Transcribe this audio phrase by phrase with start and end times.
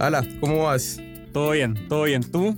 [0.00, 1.00] Hola, ¿cómo vas?
[1.32, 2.22] Todo bien, todo bien.
[2.22, 2.56] ¿Tú?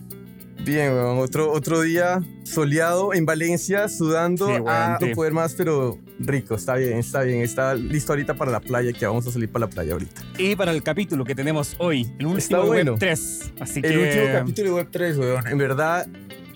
[0.63, 1.19] Bien, weón.
[1.19, 5.15] Otro, otro día soleado en Valencia, sudando Sí, weón, a no sí.
[5.15, 6.55] poder más, pero rico.
[6.55, 7.41] Está bien, está bien.
[7.41, 10.23] Está listo ahorita para la playa, que vamos a salir para la playa ahorita.
[10.39, 12.91] Y para el capítulo que tenemos hoy, el último Está de bueno.
[12.93, 13.53] Web 3.
[13.61, 15.47] Así El que último capítulo de Web3, weón.
[15.49, 16.07] En verdad,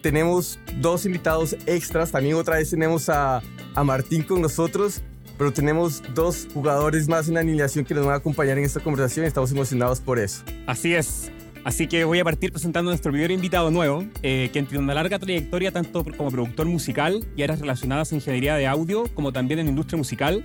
[0.02, 2.10] tenemos dos invitados extras.
[2.12, 3.42] También otra vez tenemos a,
[3.74, 5.00] a Martín con nosotros.
[5.36, 8.80] Pero tenemos dos jugadores más en la alineación que nos van a acompañar en esta
[8.80, 9.26] conversación.
[9.26, 10.42] Estamos emocionados por eso.
[10.66, 11.30] Así es.
[11.64, 14.92] Así que voy a partir presentando a nuestro primer invitado nuevo, eh, quien tiene una
[14.92, 19.60] larga trayectoria tanto como productor musical y áreas relacionadas a ingeniería de audio, como también
[19.60, 20.44] en industria musical.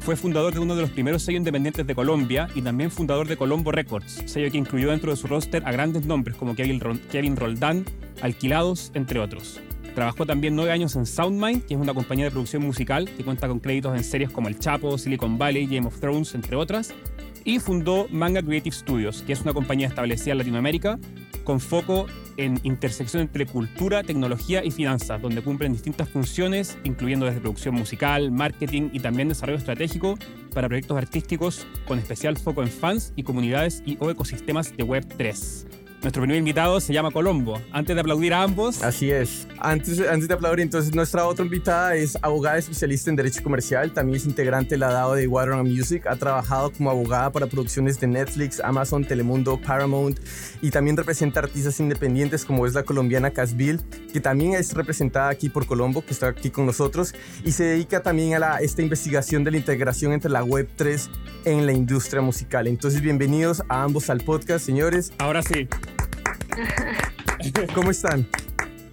[0.00, 3.36] Fue fundador de uno de los primeros sellos independientes de Colombia y también fundador de
[3.36, 7.84] Colombo Records, sello que incluyó dentro de su roster a grandes nombres como Kevin Roldán,
[8.20, 9.60] Alquilados, entre otros.
[9.96, 13.48] Trabajó también nueve años en Soundmind, que es una compañía de producción musical que cuenta
[13.48, 16.92] con créditos en series como El Chapo, Silicon Valley, Game of Thrones, entre otras.
[17.44, 20.98] Y fundó Manga Creative Studios, que es una compañía establecida en Latinoamérica
[21.44, 27.40] con foco en intersección entre cultura, tecnología y finanzas, donde cumplen distintas funciones, incluyendo desde
[27.40, 30.18] producción musical, marketing y también desarrollo estratégico
[30.52, 35.75] para proyectos artísticos con especial foco en fans y comunidades y o ecosistemas de Web3.
[36.02, 37.60] Nuestro primer invitado se llama Colombo.
[37.72, 39.46] Antes de aplaudir a ambos, Así es.
[39.58, 43.92] Antes, antes de aplaudir, entonces, nuestra otra invitada es abogada especialista en Derecho Comercial.
[43.92, 46.06] También es integrante de la DAO de Water Music.
[46.06, 50.20] Ha trabajado como abogada para producciones de Netflix, Amazon, Telemundo, Paramount.
[50.62, 53.80] Y también representa artistas independientes como es la colombiana Casville,
[54.12, 57.14] que también es representada aquí por Colombo, que está aquí con nosotros.
[57.44, 61.08] Y se dedica también a la, esta investigación de la integración entre la Web3
[61.46, 62.66] en la industria musical.
[62.66, 65.12] Entonces, bienvenidos a ambos al podcast, señores.
[65.18, 65.68] ahora sí.
[67.74, 68.26] ¿Cómo están?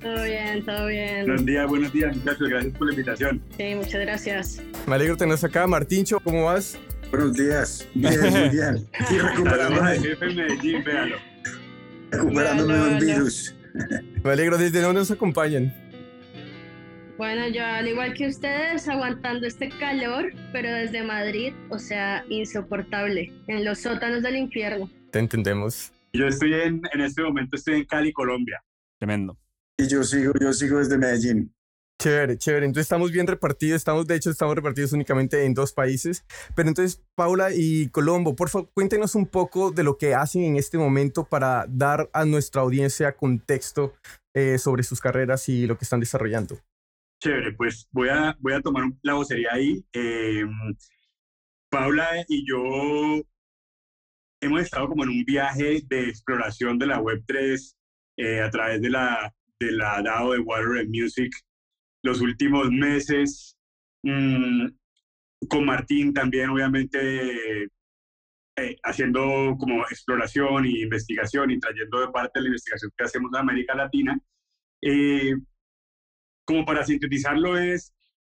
[0.01, 1.25] Todo bien, todo bien.
[1.25, 2.49] Buenos días, buenos días, muchachos.
[2.49, 3.41] Gracias por la invitación.
[3.57, 4.61] Sí, muchas gracias.
[4.85, 5.65] Me alegro de tenernos acá.
[5.65, 6.77] Martincho, ¿cómo vas?
[7.09, 7.87] Buenos días.
[7.93, 8.87] Bien, muy bien.
[8.99, 11.17] Aquí recuperándome, jefe en Medellín, véalo.
[12.11, 13.55] recuperándome de un virus.
[14.23, 14.57] Me alegro.
[14.57, 15.73] ¿Desde dónde nos acompañan?
[17.17, 23.31] Bueno, yo al igual que ustedes, aguantando este calor, pero desde Madrid, o sea, insoportable,
[23.47, 24.89] en los sótanos del infierno.
[25.11, 25.93] Te entendemos.
[26.15, 28.63] Yo estoy en, en este momento, estoy en Cali, Colombia.
[28.99, 29.37] Tremendo.
[29.77, 31.53] Y yo sigo, yo sigo desde Medellín.
[31.99, 32.65] Chévere, chévere.
[32.65, 33.77] Entonces estamos bien repartidos.
[33.77, 36.25] Estamos, de hecho, estamos repartidos únicamente en dos países.
[36.55, 40.57] Pero entonces, Paula y Colombo, por favor, cuéntenos un poco de lo que hacen en
[40.57, 43.93] este momento para dar a nuestra audiencia contexto
[44.33, 46.59] eh, sobre sus carreras y lo que están desarrollando.
[47.23, 49.83] Chévere, pues voy a, voy a tomar la vocería ahí.
[49.93, 50.43] Eh,
[51.69, 53.23] Paula y yo
[54.43, 57.75] hemos estado como en un viaje de exploración de la Web3
[58.17, 61.33] eh, a través de la, de la DAO de Water and Music
[62.03, 63.57] los últimos meses.
[64.03, 64.67] mm,
[65.49, 67.63] con Martín también, obviamente,
[68.55, 73.31] eh, haciendo como exploración e investigación y trayendo de parte de la investigación que hacemos
[73.33, 74.17] en América Latina.
[74.81, 75.33] Eh,
[76.45, 77.93] como para sintetizarlo es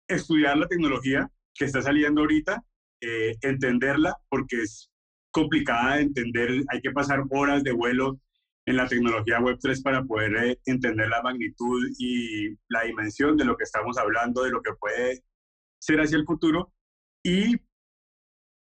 [0.08, 2.64] estudiar la tecnología que está saliendo ahorita,
[3.02, 4.92] eh, entenderla, porque es
[5.35, 8.18] complicada de entender, hay que pasar horas de vuelo
[8.66, 13.57] en la tecnología Web3 para poder eh, entender la magnitud y la dimensión de lo
[13.57, 15.25] que estamos hablando, de lo que puede
[15.78, 16.72] ser hacia el futuro,
[17.22, 17.53] y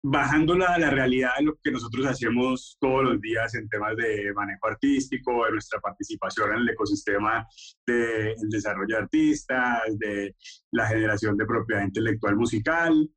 [0.03, 4.33] bajándola a la realidad de lo que nosotros hacemos todos los días en temas de
[4.33, 7.47] manejo artístico, de nuestra participación en el ecosistema
[7.87, 10.35] del desarrollo de artistas, de
[10.73, 13.11] la generación de propiedad intelectual musical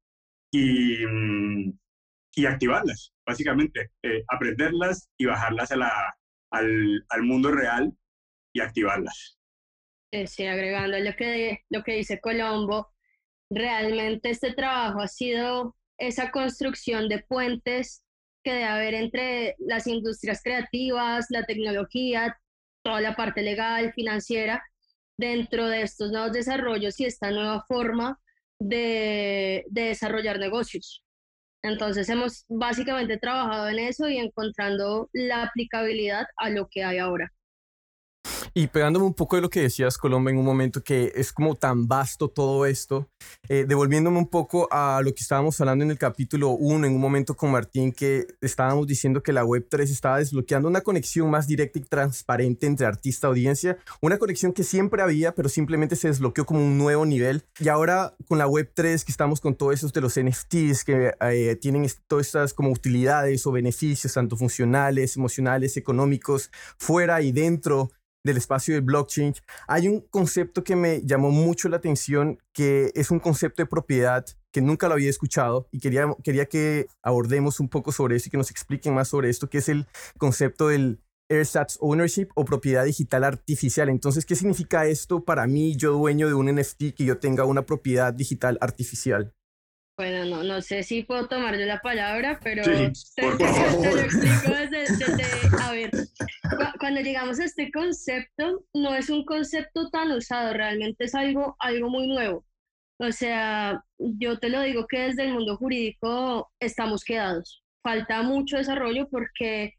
[0.51, 1.73] y, mm,
[2.35, 6.15] y activarlas, básicamente, eh, aprenderlas y bajarlas a la,
[6.51, 7.91] al, al mundo real
[8.53, 9.37] y activarlas.
[10.11, 12.89] Sí, sí, agregando lo que, lo que dice Colombo,
[13.49, 18.03] realmente este trabajo ha sido esa construcción de puentes
[18.43, 22.37] que debe haber entre las industrias creativas, la tecnología,
[22.83, 24.63] toda la parte legal, financiera,
[25.17, 28.19] dentro de estos nuevos desarrollos y esta nueva forma
[28.59, 31.04] de, de desarrollar negocios.
[31.65, 37.31] Entonces hemos básicamente trabajado en eso y encontrando la aplicabilidad a lo que hay ahora.
[38.57, 41.55] Y pegándome un poco de lo que decías, Colombo, en un momento que es como
[41.55, 43.09] tan vasto todo esto,
[43.49, 47.01] eh, devolviéndome un poco a lo que estábamos hablando en el capítulo 1, en un
[47.01, 51.79] momento con Martín, que estábamos diciendo que la Web3 estaba desbloqueando una conexión más directa
[51.79, 56.45] y transparente entre artista y audiencia, una conexión que siempre había, pero simplemente se desbloqueó
[56.45, 57.43] como un nuevo nivel.
[57.59, 61.57] Y ahora con la Web3, que estamos con todos esos de los NFTs, que eh,
[61.59, 67.91] tienen todas estas como utilidades o beneficios, tanto funcionales, emocionales, económicos, fuera y dentro
[68.25, 69.33] del espacio del blockchain,
[69.67, 74.25] hay un concepto que me llamó mucho la atención, que es un concepto de propiedad
[74.51, 78.31] que nunca lo había escuchado y quería, quería que abordemos un poco sobre eso y
[78.31, 79.85] que nos expliquen más sobre esto, que es el
[80.17, 80.99] concepto del
[81.29, 83.89] Airsats Ownership o propiedad digital artificial.
[83.89, 87.65] Entonces, ¿qué significa esto para mí, yo dueño de un NFT, que yo tenga una
[87.65, 89.33] propiedad digital artificial?
[89.97, 93.45] Bueno, no, no sé si puedo tomar yo la palabra, pero Sí, te, por te-
[93.45, 93.93] te favor.
[93.93, 95.89] lo explico desde, desde- a ver,
[96.79, 101.89] cuando llegamos a este concepto, no es un concepto tan usado, realmente es algo, algo
[101.89, 102.45] muy nuevo.
[102.97, 107.63] O sea, yo te lo digo que desde el mundo jurídico estamos quedados.
[107.83, 109.73] Falta mucho desarrollo porque,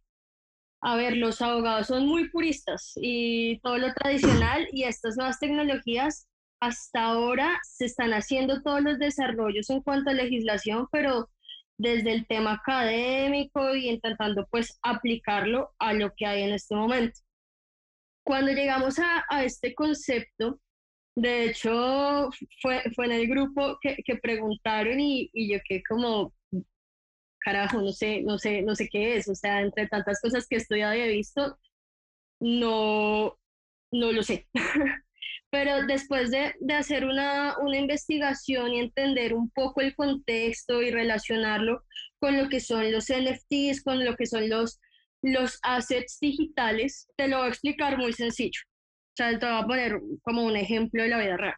[0.82, 6.26] a ver, los abogados son muy puristas y todo lo tradicional y estas nuevas tecnologías
[6.60, 11.28] hasta ahora se están haciendo todos los desarrollos en cuanto a legislación, pero
[11.78, 17.20] desde el tema académico y intentando pues aplicarlo a lo que hay en este momento.
[18.24, 20.60] Cuando llegamos a, a este concepto,
[21.16, 22.30] de hecho
[22.60, 26.34] fue, fue en el grupo que, que preguntaron y, y yo que como,
[27.40, 30.56] carajo, no sé, no sé, no sé qué es, o sea, entre tantas cosas que
[30.56, 31.58] he estudiado y he visto,
[32.40, 33.38] no,
[33.92, 34.48] no lo sé.
[35.56, 40.90] Pero después de, de hacer una, una investigación y entender un poco el contexto y
[40.90, 41.82] relacionarlo
[42.18, 44.78] con lo que son los NFTs, con lo que son los,
[45.22, 48.60] los assets digitales, te lo voy a explicar muy sencillo.
[48.66, 51.56] O sea, te voy a poner como un ejemplo de la vida real.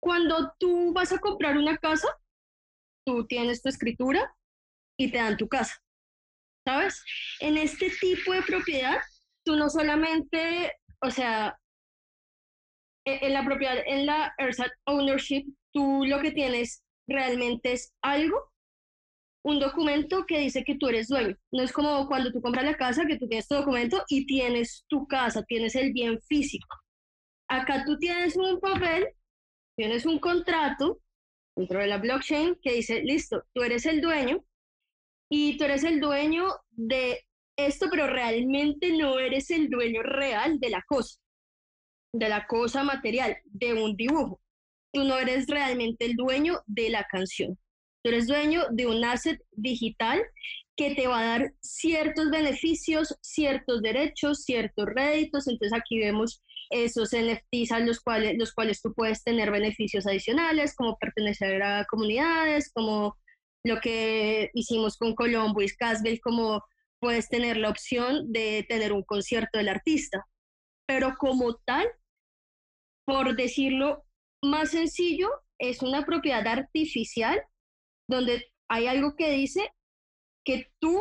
[0.00, 2.08] Cuando tú vas a comprar una casa,
[3.04, 4.34] tú tienes tu escritura
[4.96, 5.74] y te dan tu casa.
[6.66, 7.04] ¿Sabes?
[7.40, 8.96] En este tipo de propiedad,
[9.44, 10.72] tú no solamente,
[11.02, 11.60] o sea,
[13.04, 14.34] en la propiedad, en la
[14.84, 18.52] Ownership, tú lo que tienes realmente es algo,
[19.42, 21.36] un documento que dice que tú eres dueño.
[21.50, 24.84] No es como cuando tú compras la casa, que tú tienes tu documento y tienes
[24.88, 26.76] tu casa, tienes el bien físico.
[27.48, 29.08] Acá tú tienes un papel,
[29.76, 31.00] tienes un contrato
[31.56, 34.44] dentro de la blockchain que dice, listo, tú eres el dueño
[35.30, 37.20] y tú eres el dueño de
[37.56, 41.18] esto, pero realmente no eres el dueño real de la cosa
[42.12, 44.40] de la cosa material, de un dibujo.
[44.92, 47.58] Tú no eres realmente el dueño de la canción.
[48.02, 50.22] Tú eres dueño de un asset digital
[50.76, 55.46] que te va a dar ciertos beneficios, ciertos derechos, ciertos réditos.
[55.46, 60.74] Entonces aquí vemos esos NFTs a los cuales, los cuales tú puedes tener beneficios adicionales,
[60.74, 63.18] como pertenecer a comunidades, como
[63.64, 66.64] lo que hicimos con Colombo y Casbel, como
[66.98, 70.24] puedes tener la opción de tener un concierto del artista.
[70.86, 71.86] Pero como tal,
[73.10, 74.04] por decirlo
[74.40, 75.28] más sencillo,
[75.58, 77.42] es una propiedad artificial
[78.08, 79.68] donde hay algo que dice
[80.44, 80.96] que tú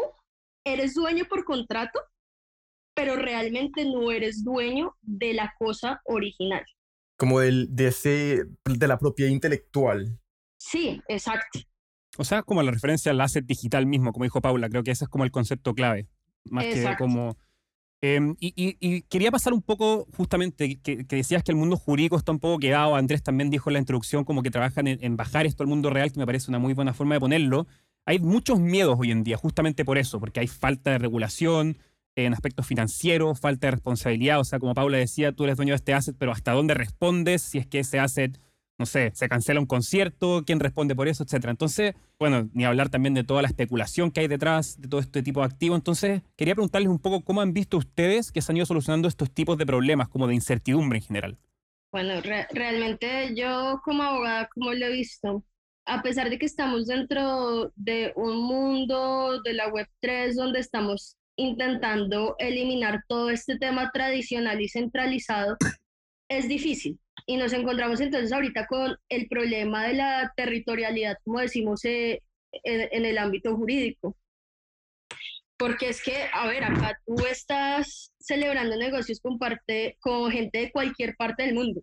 [0.65, 1.99] eres dueño por contrato,
[2.95, 6.65] pero realmente no eres dueño de la cosa original.
[7.15, 10.19] Como del, de, ese, de la propiedad intelectual.
[10.57, 11.59] Sí, exacto.
[12.17, 15.05] O sea, como la referencia al asset digital mismo, como dijo Paula, creo que ese
[15.05, 16.09] es como el concepto clave.
[16.45, 17.03] Más que Exacto.
[17.03, 17.37] como.
[18.01, 22.31] Em, y, quería pasar un poco, justamente, que, que decías que el mundo jurídico está
[22.31, 22.95] un poco quedado.
[22.95, 25.89] Andrés también dijo en la introducción como que trabajan en, en bajar esto al mundo
[25.89, 27.67] real, que me parece una muy buena forma de ponerlo.
[28.05, 31.77] Hay muchos miedos hoy en día, justamente por eso, porque hay falta de regulación
[32.15, 34.39] en aspectos financieros, falta de responsabilidad.
[34.39, 37.41] O sea, como Paula decía, tú eres dueño de este asset, pero ¿hasta dónde respondes
[37.41, 38.39] si es que ese asset
[38.79, 41.51] no sé, se cancela un concierto, quién responde por eso, etcétera.
[41.51, 45.21] Entonces, bueno, ni hablar también de toda la especulación que hay detrás de todo este
[45.21, 45.77] tipo de activos.
[45.77, 49.31] Entonces, quería preguntarles un poco cómo han visto ustedes que se han ido solucionando estos
[49.31, 51.37] tipos de problemas, como de incertidumbre en general.
[51.91, 55.43] Bueno, re- realmente yo como abogada, como lo he visto,
[55.85, 62.35] a pesar de que estamos dentro de un mundo de la Web3 donde estamos intentando
[62.37, 65.57] eliminar todo este tema tradicional y centralizado,
[66.29, 66.99] es difícil.
[67.25, 72.21] Y nos encontramos entonces ahorita con el problema de la territorialidad, como decimos, eh,
[72.63, 74.15] en, en el ámbito jurídico.
[75.57, 80.71] Porque es que, a ver, acá tú estás celebrando negocios con, parte, con gente de
[80.71, 81.81] cualquier parte del mundo.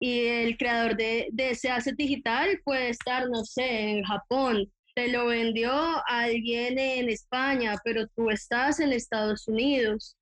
[0.00, 4.72] Y el creador de, de ese asset digital puede estar, no sé, en Japón.
[4.94, 5.70] Te lo vendió
[6.06, 10.16] alguien en España, pero tú estás en Estados Unidos.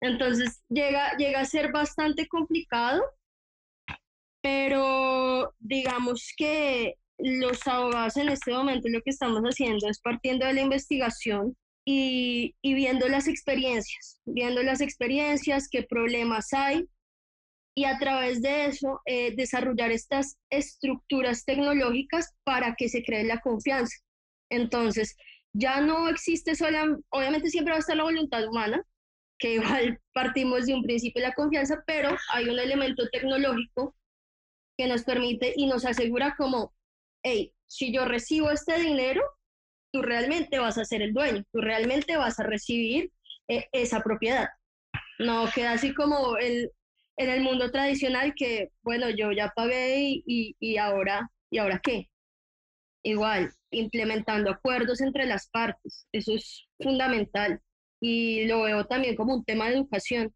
[0.00, 3.02] Entonces llega, llega a ser bastante complicado,
[4.42, 10.54] pero digamos que los abogados en este momento lo que estamos haciendo es partiendo de
[10.54, 16.86] la investigación y, y viendo las experiencias, viendo las experiencias, qué problemas hay
[17.74, 23.40] y a través de eso eh, desarrollar estas estructuras tecnológicas para que se cree la
[23.40, 23.96] confianza.
[24.50, 25.16] Entonces,
[25.52, 28.82] ya no existe sola, obviamente siempre va a estar la voluntad humana,
[29.38, 33.94] que igual partimos de un principio de la confianza, pero hay un elemento tecnológico
[34.80, 36.72] que nos permite y nos asegura como
[37.22, 39.20] hey, si yo recibo este dinero,
[39.92, 43.12] tú realmente vas a ser el dueño, tú realmente vas a recibir
[43.48, 44.48] eh, esa propiedad.
[45.18, 46.70] No queda así como el,
[47.18, 52.08] en el mundo tradicional que, bueno, yo ya pagué y, y, ahora, ¿y ahora qué?
[53.02, 57.60] Igual, implementando acuerdos entre las partes, eso es fundamental
[58.00, 60.34] y lo veo también como un tema de educación,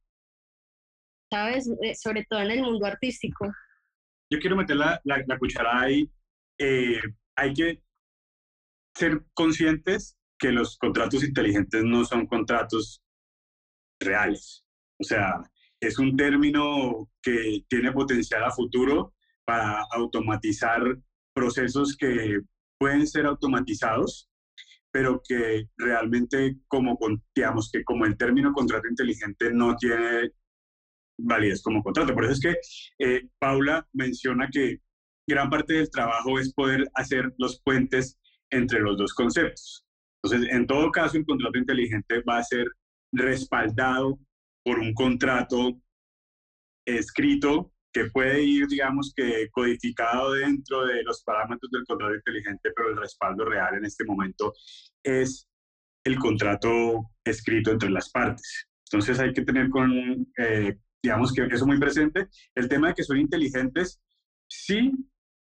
[1.31, 1.67] ¿sabes?
[1.83, 3.51] Eh, sobre todo en el mundo artístico.
[4.35, 6.11] Yo quiero meter la, la, cucharada ahí.
[6.59, 7.01] Eh,
[7.37, 7.83] hay que
[8.97, 13.01] ser conscientes que los contratos inteligentes no son contratos
[14.01, 14.65] reales.
[14.99, 15.41] O sea,
[15.81, 19.15] es un término que tiene potencial a futuro
[19.45, 20.83] para automatizar
[21.33, 22.41] procesos que
[22.77, 24.29] pueden ser automatizados,
[24.91, 26.99] pero que realmente como,
[27.37, 30.33] digamos, que como el término contrato inteligente no tiene
[31.19, 32.15] validez como contrato.
[32.15, 32.57] Por eso es que
[32.99, 34.81] eh, Paula menciona que
[35.27, 38.19] gran parte del trabajo es poder hacer los puentes
[38.51, 39.87] entre los dos conceptos.
[40.23, 42.67] Entonces, en todo caso, el contrato inteligente va a ser
[43.13, 44.19] respaldado
[44.65, 45.81] por un contrato
[46.87, 52.91] escrito que puede ir, digamos, que codificado dentro de los parámetros del contrato inteligente, pero
[52.91, 54.53] el respaldo real en este momento
[55.03, 55.49] es
[56.05, 58.69] el contrato escrito entre las partes.
[58.91, 59.93] Entonces hay que tener con,
[60.39, 62.29] eh, digamos, que eso muy presente.
[62.55, 64.01] El tema de que son inteligentes,
[64.49, 64.91] sí,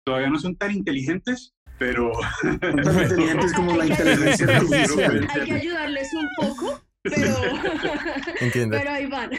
[0.06, 2.12] todavía no son tan inteligentes, pero...
[2.42, 5.28] Tan inteligentes como la inteligencia artificial.
[5.30, 7.36] Hay que ayudarles un poco pero,
[8.70, 9.32] pero ahí van.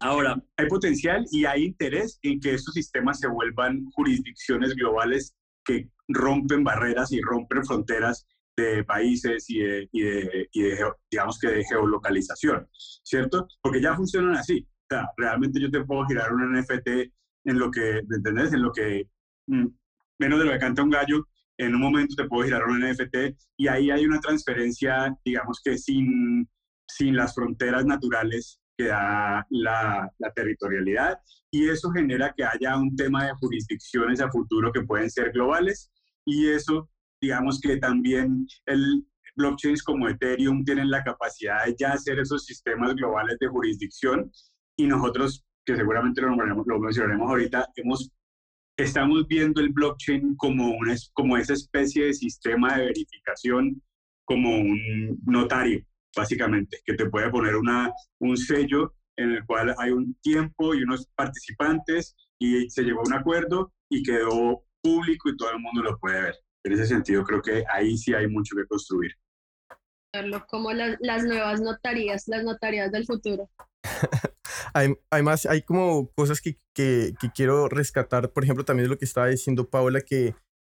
[0.00, 5.34] Ahora, hay potencial y hay interés en que estos sistemas se vuelvan jurisdicciones globales
[5.64, 11.38] que rompen barreras y rompen fronteras de países y de, y de, y de, digamos
[11.38, 12.68] que de geolocalización,
[13.04, 13.46] ¿cierto?
[13.62, 14.66] Porque ya funcionan así.
[14.90, 16.88] Sea, realmente yo te puedo girar un NFT
[17.44, 18.52] en lo que, ¿me entendés?
[18.52, 19.08] En lo que
[19.46, 19.66] mm,
[20.18, 21.26] menos de lo que canta un gallo,
[21.58, 25.78] en un momento te puedo girar un NFT y ahí hay una transferencia, digamos que
[25.78, 26.48] sin
[26.96, 31.18] sin las fronteras naturales que da la, territorialidad
[31.50, 35.90] y eso genera que haya un tema de jurisdicciones a futuro que pueden ser globales
[36.24, 36.88] y eso,
[37.20, 39.04] digamos que también el
[39.36, 44.30] blockchains como Ethereum tienen la capacidad de ya hacer esos sistemas globales de jurisdicción
[44.80, 48.10] y nosotros, que seguramente lo, lo mencionaremos ahorita, hemos,
[48.78, 53.82] estamos viendo el blockchain como, una, como esa especie de sistema de verificación,
[54.24, 55.84] como un notario
[56.16, 60.82] básicamente, que te puede poner una, un sello en el cual hay un tiempo y
[60.82, 65.82] unos participantes y se llegó a un acuerdo y quedó público y todo el mundo
[65.82, 66.34] lo puede ver.
[66.64, 69.12] En ese sentido, creo que ahí sí hay mucho que construir.
[70.48, 73.48] Como las nuevas notarías, las notarías del futuro.
[75.10, 79.04] Además, hay como cosas que, que, que, quiero rescatar, por ejemplo, también de lo que
[79.04, 80.34] estaba diciendo Paula, que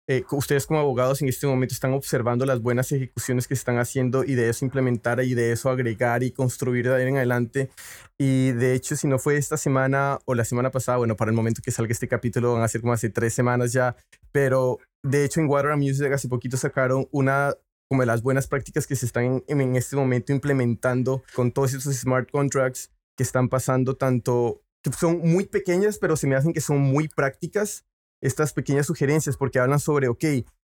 [0.10, 4.25] eh, ustedes como abogados en este momento están observando las buenas ejecuciones que están haciendo
[4.25, 7.69] y de eso implementar y de eso agregar y construir de ahí en adelante.
[8.17, 11.36] Y de hecho, si no fue esta semana o la semana pasada, bueno, para el
[11.36, 13.95] momento que salga este capítulo van a ser como hace tres semanas ya,
[14.33, 17.55] pero de hecho en Water Music hace poquito sacaron una
[17.89, 21.74] como de las buenas prácticas que se están en, en este momento implementando con todos
[21.74, 26.53] esos smart contracts que están pasando tanto que son muy pequeñas, pero se me hacen
[26.53, 27.86] que son muy prácticas
[28.22, 30.24] estas pequeñas sugerencias porque hablan sobre, ok,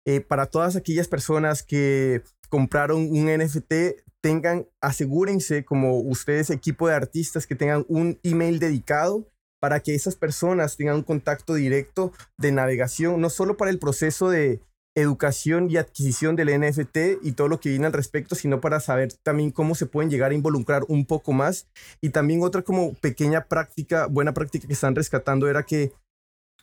[0.06, 6.96] eh, para todas aquellas personas que compraron un NFT, tengan, asegúrense como ustedes, equipo de
[6.96, 9.28] artistas, que tengan un email dedicado
[9.60, 14.30] para que esas personas tengan un contacto directo de navegación, no solo para el proceso
[14.30, 14.62] de
[14.96, 19.14] educación y adquisición del NFT y todo lo que viene al respecto, sino para saber
[19.24, 21.68] también cómo se pueden llegar a involucrar un poco más.
[22.02, 25.92] Y también otra como pequeña práctica, buena práctica que están rescatando era que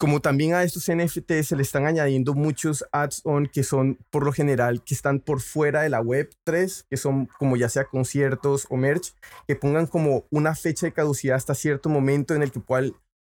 [0.01, 4.33] como también a estos NFTs se le están añadiendo muchos ads-on que son por lo
[4.33, 8.67] general que están por fuera de la web 3, que son como ya sea conciertos
[8.71, 9.15] o merch,
[9.47, 12.61] que pongan como una fecha de caducidad hasta cierto momento en el que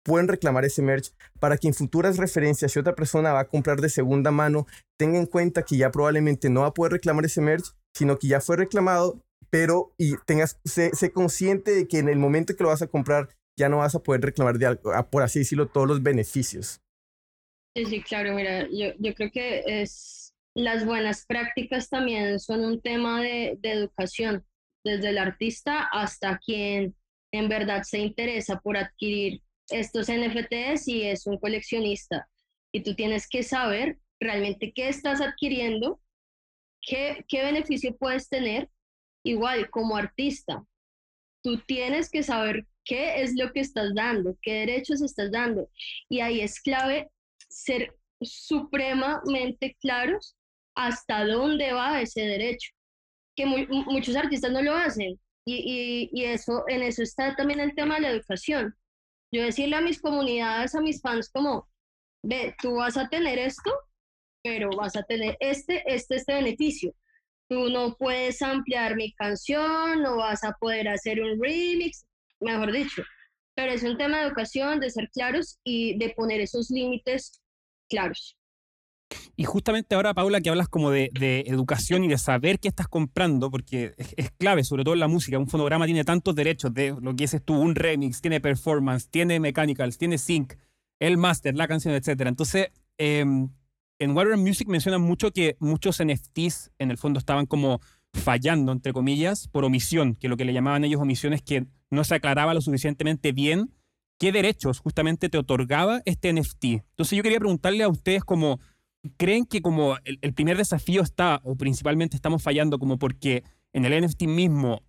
[0.04, 3.80] pueden reclamar ese merch para que en futuras referencias si otra persona va a comprar
[3.80, 4.66] de segunda mano,
[4.98, 8.28] tenga en cuenta que ya probablemente no va a poder reclamar ese merch, sino que
[8.28, 9.20] ya fue reclamado,
[9.50, 12.86] pero y tengas, sé, sé consciente de que en el momento que lo vas a
[12.86, 16.80] comprar ya no vas a poder reclamar, de, ah, por así decirlo, todos los beneficios.
[17.76, 22.80] Sí, sí, claro, mira, yo, yo creo que es, las buenas prácticas también son un
[22.80, 24.44] tema de, de educación,
[24.84, 26.94] desde el artista hasta quien
[27.32, 32.28] en verdad se interesa por adquirir estos NFTs y es un coleccionista.
[32.72, 36.00] Y tú tienes que saber realmente qué estás adquiriendo,
[36.82, 38.68] qué, qué beneficio puedes tener,
[39.24, 40.64] igual como artista.
[41.42, 45.68] Tú tienes que saber qué es lo que estás dando, qué derechos estás dando.
[46.08, 47.10] Y ahí es clave
[47.48, 50.36] ser supremamente claros
[50.74, 52.72] hasta dónde va ese derecho,
[53.36, 55.18] que muchos artistas no lo hacen.
[55.46, 58.74] Y, y, eso, en eso está también el tema de la educación.
[59.34, 61.68] Yo decirle a mis comunidades, a mis fans, como,
[62.22, 63.68] ve, tú vas a tener esto,
[64.44, 66.94] pero vas a tener este, este, este beneficio.
[67.48, 72.06] Tú no puedes ampliar mi canción, no vas a poder hacer un remix,
[72.38, 73.02] mejor dicho.
[73.56, 77.42] Pero es un tema de educación, de ser claros y de poner esos límites
[77.90, 78.38] claros.
[79.36, 81.10] Y justamente ahora, Paula, que hablas como de,
[81.46, 85.38] educación y de saber qué estás comprando, porque es, clave, sobre todo en la música.
[85.38, 89.40] Un fonograma tiene tantos derechos de lo que dices tú, un remix, tiene performance, tiene
[89.40, 90.54] mechanicals, tiene sync,
[91.00, 92.22] el master, la canción, etc.
[92.26, 93.48] Entonces, em,
[93.98, 97.80] en Warner Music mencionan mucho que muchos NFTs en el fondo estaban como
[98.12, 102.04] fallando, entre comillas, por omisión, que lo que le llamaban ellos omisión es que no
[102.04, 103.70] se aclaraba lo suficientemente bien
[104.18, 106.64] qué derechos justamente te otorgaba este NFT.
[106.64, 108.60] Entonces yo quería preguntarle a ustedes como
[109.16, 114.04] ¿Creen que como el, primer desafío está, o principalmente estamos fallando como porque en el
[114.04, 114.82] NFT mismo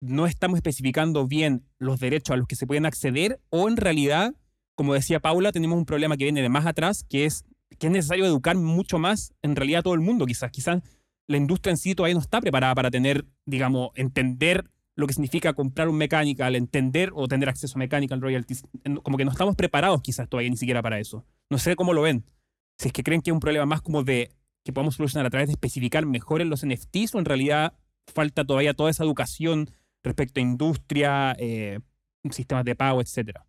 [0.00, 4.34] no estamos especificando bien los derechos a los que se pueden acceder, o en realidad,
[4.76, 7.44] como decía Paula, tenemos un problema que viene de más atrás, que es
[7.78, 10.50] que es necesario educar mucho más en realidad a todo el mundo, quizás.
[10.50, 10.82] Quizás
[11.26, 15.52] la industria en sí todavía no está preparada para tener, digamos, entender lo que significa
[15.52, 18.62] comprar un mechanical, entender o tener acceso a mechanical royalties.
[19.02, 21.24] Como que no estamos preparados quizás todavía ni siquiera para eso.
[21.50, 22.24] No sé cómo lo ven
[22.78, 24.30] si es que creen que es un problema más como de
[24.64, 27.74] que podamos solucionar a través de especificar mejor en los NFTs o en realidad
[28.12, 29.70] falta todavía toda esa educación
[30.02, 31.80] respecto a industria, eh,
[32.30, 33.44] sistemas de pago, etcétera.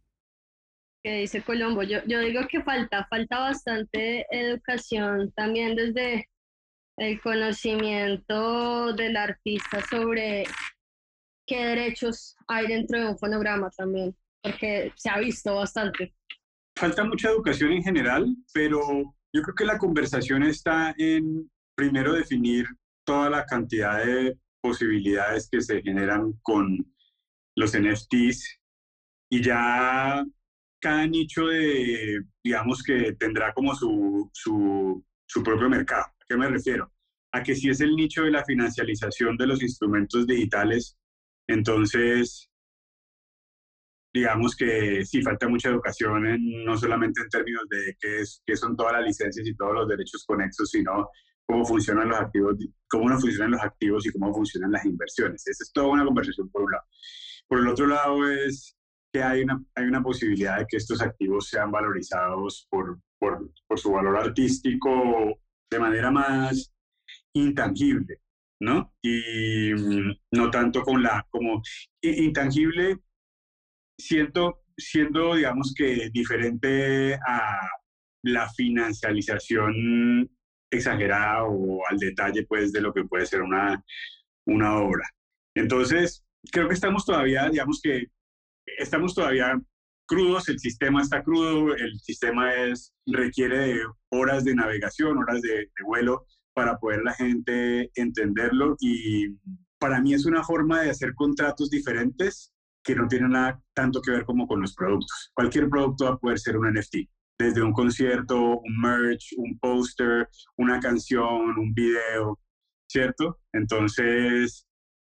[1.04, 6.28] Que dice Colombo, yo, yo digo que falta, falta bastante educación también desde
[6.98, 10.46] el conocimiento del artista sobre
[11.46, 16.14] qué derechos hay dentro de un fonograma también, porque se ha visto bastante.
[16.78, 22.68] Falta mucha educación en general, pero yo creo que la conversación está en primero definir
[23.04, 26.86] toda la cantidad de posibilidades que se generan con
[27.56, 28.60] los NFTs
[29.32, 30.24] y ya
[30.80, 36.04] cada nicho de, digamos que tendrá como su, su, su propio mercado.
[36.06, 36.92] ¿A qué me refiero?
[37.32, 40.96] A que si es el nicho de la financialización de los instrumentos digitales,
[41.48, 42.47] entonces
[44.18, 46.24] digamos que sí falta mucha educación,
[46.66, 49.88] no solamente en términos de qué, es, qué son todas las licencias y todos los
[49.88, 51.10] derechos conexos, sino
[51.46, 52.56] cómo funcionan los activos,
[52.90, 55.48] cómo no funcionan los activos y cómo funcionan las inversiones.
[55.48, 56.84] Esa es toda una conversación por un lado.
[57.48, 58.76] Por el otro lado es
[59.14, 63.80] que hay una, hay una posibilidad de que estos activos sean valorizados por, por, por
[63.80, 66.74] su valor artístico de manera más
[67.34, 68.20] intangible,
[68.62, 68.94] ¿no?
[69.02, 71.62] Y mm, no tanto con la, como
[72.02, 72.98] intangible
[73.98, 77.60] siento, siendo, digamos que diferente a
[78.24, 80.30] la financialización
[80.72, 83.84] exagerada o al detalle, pues, de lo que puede ser una,
[84.46, 85.08] una obra.
[85.56, 88.08] Entonces, creo que estamos todavía, digamos que
[88.78, 89.60] estamos todavía
[90.06, 95.50] crudos, el sistema está crudo, el sistema es, requiere de horas de navegación, horas de,
[95.50, 99.38] de vuelo para poder la gente entenderlo y
[99.80, 102.52] para mí es una forma de hacer contratos diferentes
[102.88, 105.30] que no tiene nada tanto que ver como con los productos.
[105.34, 106.96] Cualquier producto va a poder ser un NFT,
[107.38, 112.40] desde un concierto, un merch, un póster, una canción, un video,
[112.90, 113.42] ¿cierto?
[113.52, 114.66] Entonces,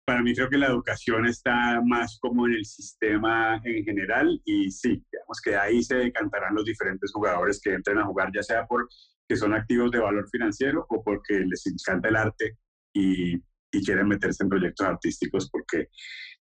[0.05, 4.71] para mí creo que la educación está más como en el sistema en general y
[4.71, 8.65] sí, digamos que ahí se decantarán los diferentes jugadores que entren a jugar, ya sea
[8.65, 12.57] porque son activos de valor financiero o porque les encanta el arte
[12.93, 15.89] y, y quieren meterse en proyectos artísticos porque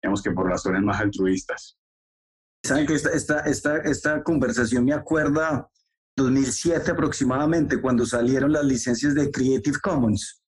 [0.03, 1.79] digamos que por razones más altruistas.
[2.65, 5.69] Saben que esta, esta, esta, esta conversación me acuerda
[6.17, 10.43] 2007 aproximadamente, cuando salieron las licencias de Creative Commons.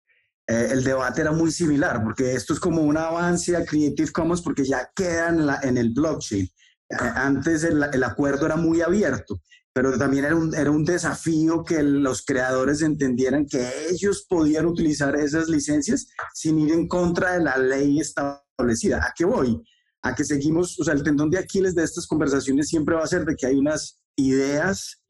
[0.46, 4.42] Eh, el debate era muy similar, porque esto es como un avance a Creative Commons
[4.42, 6.44] porque ya quedan en, en el blockchain.
[6.44, 9.40] Eh, antes el, el, acuerdo era muy abierto,
[9.72, 15.16] pero también era un, era un desafío que los creadores entendieran que ellos podían utilizar
[15.16, 18.43] esas licencias sin ir en contra de la ley establecida.
[18.58, 19.62] ¿A qué voy?
[20.02, 23.08] A que seguimos, o sea, el tendón de Aquiles de estas conversaciones siempre va a
[23.08, 25.02] ser de que hay unas ideas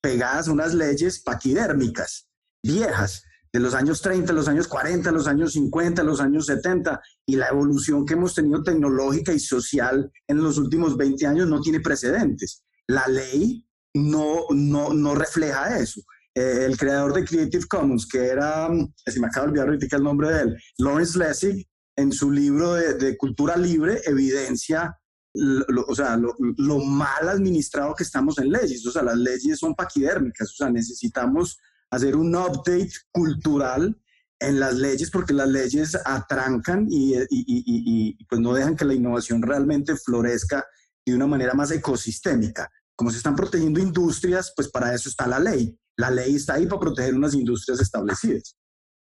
[0.00, 2.28] pegadas a unas leyes paquidérmicas,
[2.62, 3.22] viejas,
[3.52, 7.48] de los años 30, los años 40, los años 50, los años 70, y la
[7.48, 12.64] evolución que hemos tenido tecnológica y social en los últimos 20 años no tiene precedentes.
[12.86, 16.00] La ley no, no, no refleja eso.
[16.34, 18.68] Eh, el creador de Creative Commons, que era,
[19.06, 21.68] si me acabo de olvidar ahorita el nombre de él, Lawrence Lessig,
[22.00, 24.96] en su libro de, de, Cultura Libre, evidencia
[25.34, 28.84] lo, o sea, lo, lo, mal administrado que estamos en leyes.
[28.86, 31.58] O sea, las leyes son paquidérmicas, o sea, necesitamos
[31.90, 33.96] hacer un update cultural
[34.40, 38.86] en las leyes porque las leyes atrancan y, y, y, y, pues no dejan que
[38.86, 40.66] la innovación realmente florezca
[41.04, 42.70] de una manera más ecosistémica.
[42.96, 45.76] Como se están protegiendo industrias, pues para eso está la ley.
[45.96, 48.56] La ley está ahí para proteger unas industrias establecidas.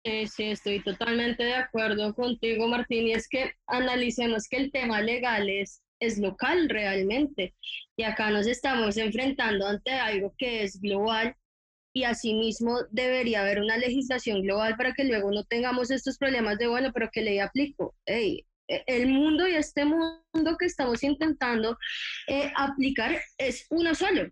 [0.06, 3.08] Sí, sí, estoy totalmente de acuerdo contigo, Martín.
[3.08, 7.56] Y es que analicemos que el tema legal es, es local realmente.
[7.98, 11.36] Y acá nos estamos enfrentando ante algo que es global
[11.92, 16.68] y asimismo debería haber una legislación global para que luego no tengamos estos problemas de,
[16.68, 17.96] bueno, pero ¿qué ley aplico?
[18.06, 21.78] E, el mundo y este mundo que estamos intentando
[22.28, 24.30] eh, aplicar es uno solo.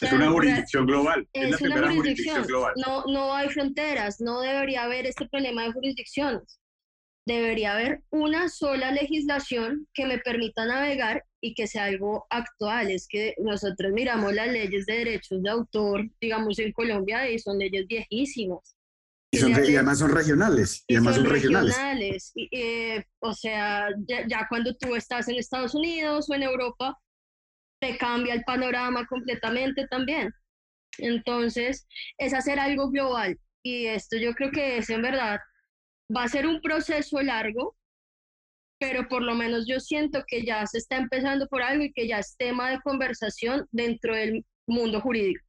[0.00, 1.28] Es una jurisdicción global.
[1.32, 2.44] Es, una jurisdicción.
[2.44, 2.74] global.
[2.84, 6.60] No, no hay fronteras, no debería haber este problema de jurisdicciones.
[7.26, 12.90] Debería haber una sola legislación que me permita navegar y que sea algo actual.
[12.90, 17.58] Es que nosotros miramos las leyes de derechos de autor, digamos en Colombia, y son
[17.58, 18.76] leyes viejísimas.
[19.30, 20.84] Y, son, además son regionales.
[20.86, 22.32] Y, además son, regionales.
[22.36, 26.98] Eh, o sea, ya, cuando tú estás en Estados Unidos o en Europa,
[27.84, 30.32] te cambia el panorama completamente también.
[30.98, 33.38] Entonces, es hacer algo global.
[33.62, 35.38] Y esto yo creo que es en verdad,
[36.14, 37.76] va a ser un proceso largo,
[38.78, 42.08] pero por lo menos yo siento que ya se está empezando por algo y que
[42.08, 45.44] ya es tema de conversación dentro del mundo jurídico.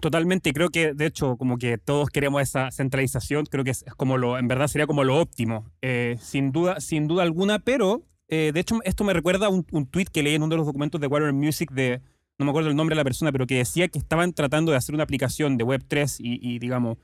[0.00, 4.16] Totalmente, creo que de hecho como que todos queremos esa centralización, creo que es, como
[4.16, 8.52] lo, en verdad sería como lo óptimo, eh, sin duda, sin duda alguna, pero eh,
[8.52, 11.00] de hecho esto me recuerda a un, tweet que leí en uno de los documentos
[11.00, 12.00] de Warner Music de,
[12.38, 14.78] no me acuerdo el nombre de la persona, pero que decía que estaban tratando de
[14.78, 16.98] hacer una aplicación de Web3 y, digamos,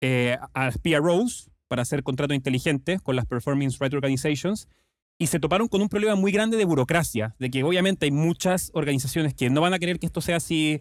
[0.00, 4.68] eh, a las PROs, para hacer contratos inteligentes con las Performance Right Organizations
[5.18, 8.70] y se toparon con un problema muy grande de burocracia, de que obviamente hay muchas
[8.72, 10.80] organizaciones que no van a querer que esto sea así.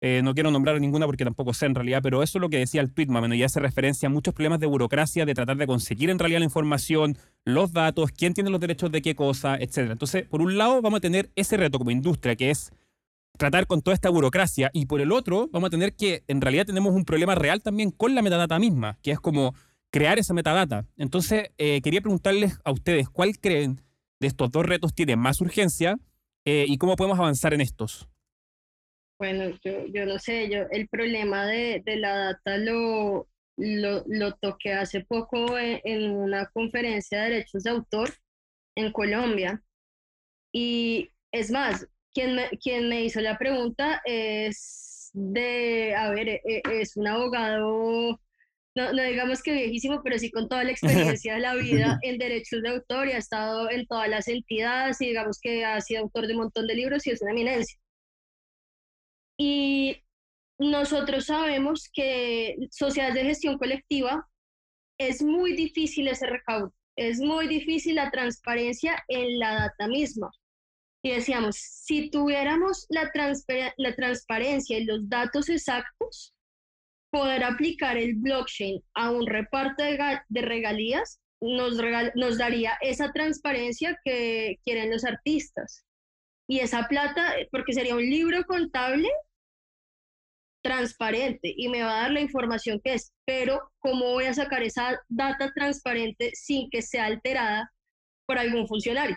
[0.00, 2.58] Eh, no quiero nombrar ninguna porque tampoco sé en realidad, pero eso es lo que
[2.58, 5.34] decía el tweet, más o menos, y hace referencia a muchos problemas de burocracia, de
[5.34, 9.16] tratar de conseguir en realidad la información, los datos, quién tiene los derechos de qué
[9.16, 9.90] cosa, etc.
[9.90, 12.70] Entonces, por un lado, vamos a tener ese reto como industria, que es
[13.36, 16.66] tratar con toda esta burocracia, y por el otro, vamos a tener que, en realidad,
[16.66, 19.54] tenemos un problema real también con la metadata misma, que es como
[19.90, 20.86] crear esa metadata.
[20.96, 23.82] Entonces, eh, quería preguntarles a ustedes, ¿cuál creen
[24.20, 25.98] de estos dos retos tiene más urgencia
[26.44, 28.08] eh, y cómo podemos avanzar en estos?
[29.18, 34.34] Bueno, yo, yo no sé, yo el problema de, de la data lo, lo, lo,
[34.36, 38.10] toqué hace poco en, en, una conferencia de derechos de autor
[38.76, 39.62] en Colombia.
[40.52, 46.42] Y es más, quien me, quien me hizo la pregunta es de, a ver, e,
[46.44, 48.20] e, es un abogado
[48.78, 50.70] no, digamos que viejísimo, pero sí con toda la
[51.20, 55.00] experiencia de la vida en derechos de autor y ha estado en todas las entidades
[55.00, 57.78] y digamos que ha sido autor de un montón de libros y es una eminencia.
[59.38, 60.02] Y
[60.58, 64.28] nosotros sabemos que sociedades de gestión colectiva
[64.98, 70.30] es muy difícil ese recaudo, es muy difícil la transparencia en la data misma.
[71.04, 73.08] Y decíamos, si tuviéramos la,
[73.76, 76.34] la transparencia y los datos exactos,
[77.10, 81.78] poder aplicar el blockchain a un reparto de, regalías nos,
[82.14, 85.84] nos daría esa transparencia que quieren los artistas.
[86.48, 89.08] Y esa plata, porque sería un libro contable
[90.62, 94.62] transparente y me va a dar la información que es, pero ¿cómo voy a sacar
[94.62, 97.70] esa data transparente sin que sea alterada
[98.26, 99.16] por algún funcionario?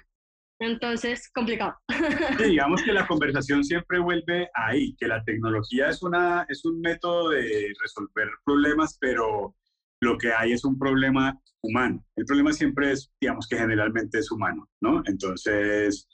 [0.59, 1.73] Entonces, complicado.
[2.37, 7.29] Digamos que la conversación siempre vuelve ahí, que la tecnología es, una, es un método
[7.29, 9.55] de resolver problemas, pero
[10.01, 12.05] lo que hay es un problema humano.
[12.15, 15.01] El problema siempre es, digamos que generalmente es humano, ¿no?
[15.05, 16.07] Entonces,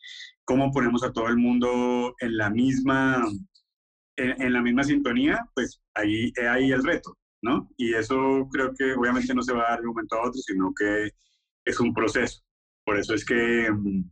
[0.46, 3.22] ¿cómo ponemos a todo el mundo en la misma,
[4.18, 5.46] en, la misma sintonía?
[5.54, 7.70] Pues ahí, ahí el reto, ¿no?
[7.78, 10.42] Y eso creo que obviamente no se va a dar de un momento a otro,
[10.42, 11.12] sino que
[11.66, 12.42] es un proceso.
[12.86, 14.10] Por eso es que mm,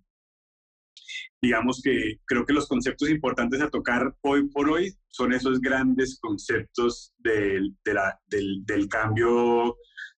[1.42, 6.20] digamos que creo que los conceptos importantes a tocar hoy por hoy son esos grandes
[6.20, 9.78] conceptos del, del, cambio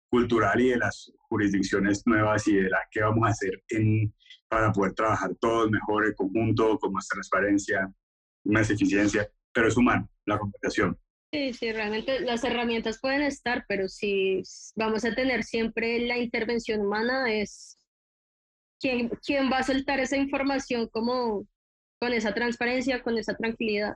[0.10, 4.14] cultural y de las jurisdicciones nuevas y de la que vamos a hacer en,
[4.48, 7.92] para poder trabajar todos mejor en conjunto, con más transparencia,
[8.46, 10.96] más eficiencia, pero es humano la conversación.
[11.34, 14.44] Sí, sí, realmente las herramientas pueden estar, pero si
[14.76, 17.80] vamos a tener siempre la intervención humana es
[18.80, 21.48] ¿quién, quién va a soltar esa información como
[22.00, 23.96] con esa transparencia, con esa tranquilidad?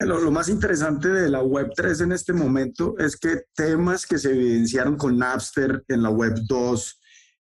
[0.00, 4.32] Lo, lo, más interesante de la Web3 en este momento es que temas que se
[4.32, 6.96] evidenciaron con Napster en la Web2,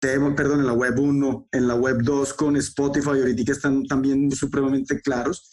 [0.00, 4.30] perdón, en la web 1, en la web 2 con Spotify, ahorita que están también
[4.30, 5.50] supremamente claros.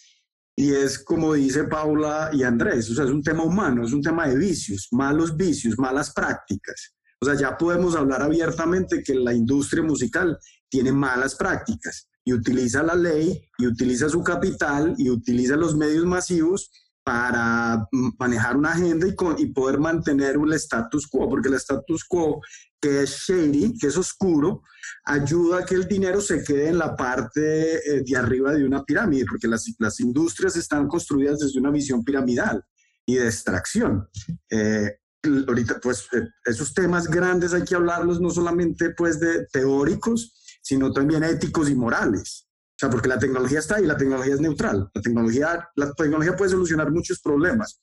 [0.60, 4.02] Y es como dice Paula y Andrés, o sea, es un tema humano, es un
[4.02, 6.96] tema de vicios, malos vicios, malas prácticas.
[7.22, 12.84] O sea, ya podemos hablar abiertamente que la industria musical tiene malas prácticas y utiliza
[12.84, 16.70] la ley y utiliza su capital y utiliza los medios masivos
[17.10, 17.88] para
[18.20, 22.40] manejar una agenda y, y poder mantener el status quo, porque el status quo
[22.80, 24.62] que es shady, que es oscuro,
[25.06, 28.84] ayuda a que el dinero se quede en la parte eh, de arriba de una
[28.84, 32.64] pirámide, porque las, las, industrias están construidas desde una visión piramidal
[33.08, 34.08] y de extracción.
[34.52, 35.00] Eh,
[35.48, 40.94] ahorita, pues, eh, esos temas grandes hay que hablarlos no solamente, pues, de teóricos, sino
[40.94, 42.49] también éticos y morales.
[42.80, 44.90] O sea, porque la tecnología está ahí, la tecnología es neutral.
[44.94, 47.82] La tecnología, la tecnología puede solucionar muchos problemas,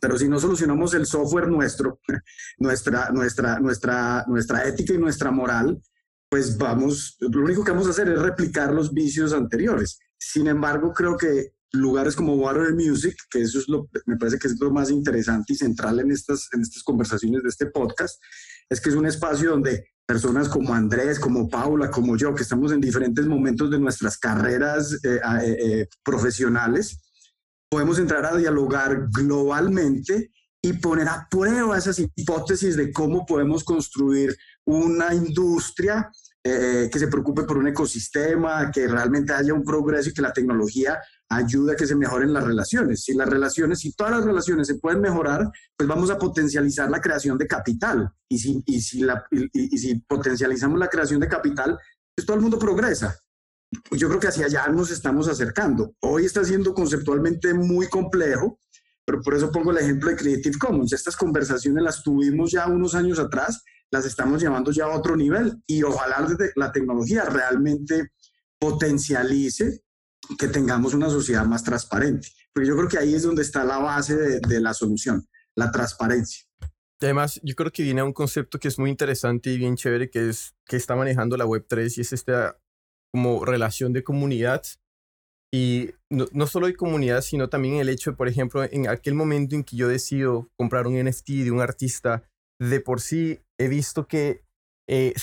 [0.00, 2.00] pero si no solucionamos el software nuestro,
[2.58, 5.80] nuestra, nuestra, nuestra, nuestra ética y nuestra moral,
[6.28, 10.00] pues vamos, lo único que vamos a hacer es replicar los vicios anteriores.
[10.18, 14.48] Sin embargo, creo que lugares como Water Music, que eso es lo, me parece que
[14.48, 18.20] es lo más interesante y central en estas, en estas conversaciones de este podcast,
[18.68, 22.72] es que es un espacio donde personas como Andrés, como Paula, como yo, que estamos
[22.72, 27.00] en diferentes momentos de nuestras carreras eh, eh, eh, profesionales,
[27.68, 30.30] podemos entrar a dialogar globalmente
[30.62, 36.10] y poner a prueba esas hipótesis de cómo podemos construir una industria
[36.48, 40.32] eh, que se preocupe por un ecosistema, que realmente haya un progreso y que la
[40.32, 43.04] tecnología ayude a que se mejoren las relaciones.
[43.04, 47.00] Si las relaciones, si todas las relaciones se pueden mejorar, pues vamos a potencializar la
[47.00, 48.10] creación de capital.
[48.28, 51.78] Y si, y si, la, y si potencializamos la creación de capital,
[52.14, 53.18] pues todo el mundo progresa.
[53.90, 55.94] Yo creo que hacia allá nos estamos acercando.
[56.00, 58.60] Hoy está siendo conceptualmente muy complejo,
[59.04, 60.92] pero por eso pongo el ejemplo de Creative Commons.
[60.92, 65.62] Estas conversaciones las tuvimos ya unos años atrás, las estamos llevando ya a otro nivel
[65.66, 68.12] y ojalá la tecnología realmente
[68.58, 69.82] potencialice
[70.38, 72.28] que tengamos una sociedad más transparente.
[72.52, 76.44] Porque yo creo que ahí es donde está la base de, la solución, la transparencia.
[77.00, 80.10] Además, yo creo que viene a un concepto que es muy interesante y bien chévere,
[80.10, 82.58] que es que está manejando la Web3 y es esta
[83.12, 84.62] como relación de comunidad.
[85.52, 89.14] Y no, no, solo de comunidad, sino también el hecho de, por ejemplo, en aquel
[89.14, 92.24] momento en que yo decido comprar un NFT de un artista,
[92.58, 94.44] de por sí he visto que
[94.88, 95.14] eh,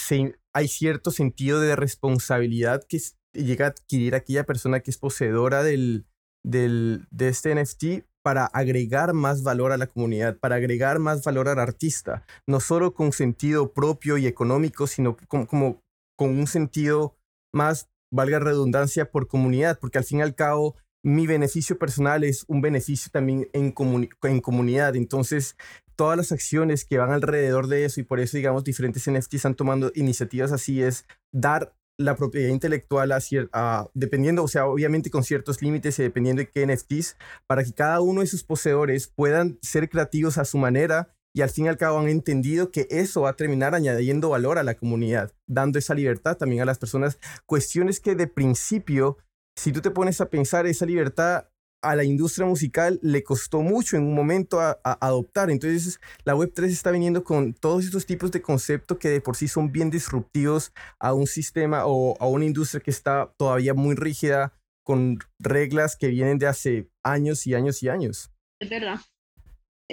[0.54, 2.98] hay cierto sentido de responsabilidad que
[3.34, 6.06] llega a adquirir aquella persona que es poseedora del,
[6.44, 11.50] del, de este NFT para agregar más valor a la comunidad, para agregar más valor
[11.50, 15.82] al artista, no solo con sentido propio y económico, sino como, como
[16.18, 17.18] con un sentido
[17.54, 22.46] más, valga redundancia, por comunidad, porque al fin y al cabo mi beneficio personal es
[22.48, 23.74] un beneficio también en,
[24.22, 24.96] en comunidad.
[24.96, 25.58] Entonces,
[25.98, 29.56] todas las acciones que van alrededor de eso y por eso, digamos, diferentes NFTs están
[29.56, 35.62] tomando iniciativas así es dar la propiedad intelectual a, dependiendo, o sea, obviamente con ciertos
[35.62, 39.90] límites y dependiendo de qué NFTs, para que cada uno de sus poseedores puedan ser
[39.90, 43.32] creativos a su manera y al fin y al cabo han entendido que eso va
[43.32, 47.18] a terminar añadiendo valor a la comunidad, dando esa libertad también a las personas.
[47.46, 49.18] Cuestiones que de principio,
[49.56, 51.48] si tú te pones a pensar, esa libertad
[51.84, 55.52] a la industria musical le costó mucho en un momento a, adoptar.
[55.52, 59.48] Entonces, la Web3 está viniendo con todos estos tipos de conceptos que de por sí
[59.48, 64.54] son bien disruptivos a un sistema o a una industria que está todavía muy rígida,
[64.86, 68.32] con reglas que vienen de hace años y años y años.
[68.60, 69.00] Es verdad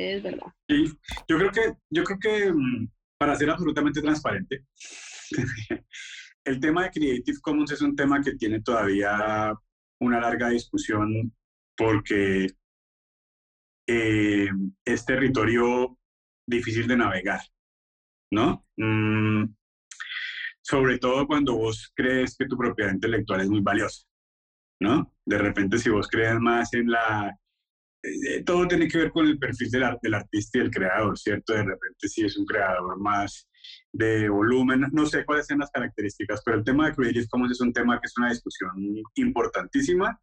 [0.01, 0.47] es verdad.
[0.69, 0.93] Sí,
[1.29, 4.65] yo creo que, yo creo que mm, para ser absolutamente transparente,
[6.45, 9.53] el tema de Creative Commons es un tema que tiene todavía
[10.01, 11.33] una larga discusión
[11.81, 12.47] porque
[13.89, 14.49] eh,
[14.85, 15.97] es territorio
[16.47, 17.41] difícil de navegar,
[18.31, 18.67] ¿no?
[18.77, 19.47] Mm,
[20.61, 24.05] sobre todo cuando vos crees que tu propiedad intelectual es muy valiosa,
[24.79, 25.11] ¿no?
[25.25, 27.35] De repente si vos crees más en la
[28.03, 31.55] eh, todo tiene que ver con el perfil del, del, artista y el creador, ¿cierto?
[31.55, 33.49] De repente si es un creador más
[33.91, 37.61] de volumen, no sé cuáles son las características, pero el tema de Creative Commons es
[37.63, 38.71] un tema que es una discusión
[39.15, 40.21] importantísima,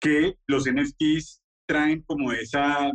[0.00, 2.90] que los NFTs traen como esa,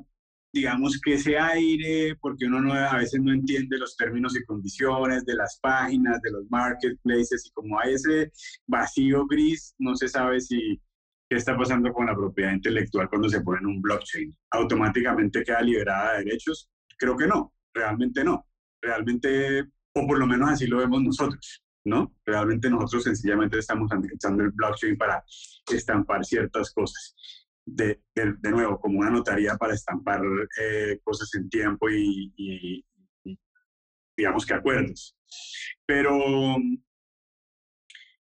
[0.53, 5.25] digamos que ese aire, porque uno no, a veces no entiende los términos y condiciones
[5.25, 8.31] de las páginas, de los marketplaces, y como hay ese
[8.67, 10.81] vacío gris, no se sabe si
[11.27, 14.31] ¿Qué está pasando con la propiedad intelectual cuando se pone en un blockchain?
[14.51, 16.69] ¿Automáticamente queda liberada de derechos?
[16.97, 18.45] Creo que no, realmente no.
[18.79, 19.63] Realmente,
[19.93, 22.15] o por lo menos así lo vemos nosotros, ¿no?
[22.25, 25.23] Realmente nosotros sencillamente estamos utilizando el blockchain para
[25.71, 27.15] estampar ciertas cosas.
[27.67, 30.21] De, de, nuevo, como una notaría para estampar
[30.61, 32.85] eh, cosas en tiempo y, y,
[34.15, 35.15] digamos que acuerdos.
[35.85, 36.57] Pero,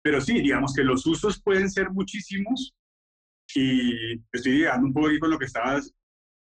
[0.02, 2.74] pero sí, digamos que los usos pueden ser muchísimos
[3.54, 5.94] y estoy llegando un poco aquí con lo que estabas,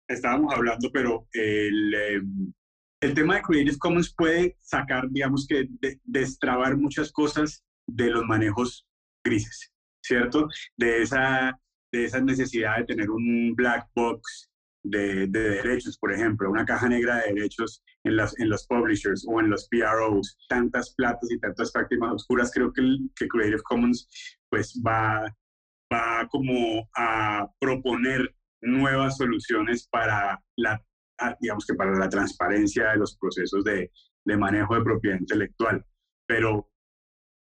[0.08, 2.52] estábamos hablando, pero el, em,
[3.02, 5.68] el tema de Creative Commons puede sacar, digamos que,
[6.04, 8.86] destrabar muchas cosas de los manejos
[9.24, 10.48] grises, ¿cierto?
[10.76, 11.58] De esa,
[11.92, 14.48] de esa necesidad de tener un black box
[14.84, 19.26] de, de, derechos, por ejemplo, una caja negra de derechos en, las, en los publishers
[19.28, 22.82] o en los PROs, tantas platas y tantas prácticas oscuras, creo que,
[23.16, 24.08] que Creative Commons
[24.48, 25.24] pues va,
[25.92, 30.80] va como a proponer nuevas soluciones para la
[31.40, 33.90] digamos que para la transparencia de los procesos de,
[34.24, 35.84] de manejo de propiedad intelectual.
[36.26, 36.70] Pero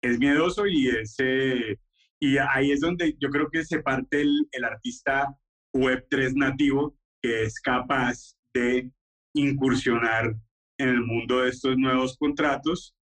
[0.02, 1.80] es miedoso y, ese,
[2.20, 5.34] y ahí es donde yo creo que se parte el, el artista
[5.74, 8.90] Web3 nativo que es capaz de
[9.34, 10.34] incursionar
[10.78, 12.94] en el mundo de estos nuevos contratos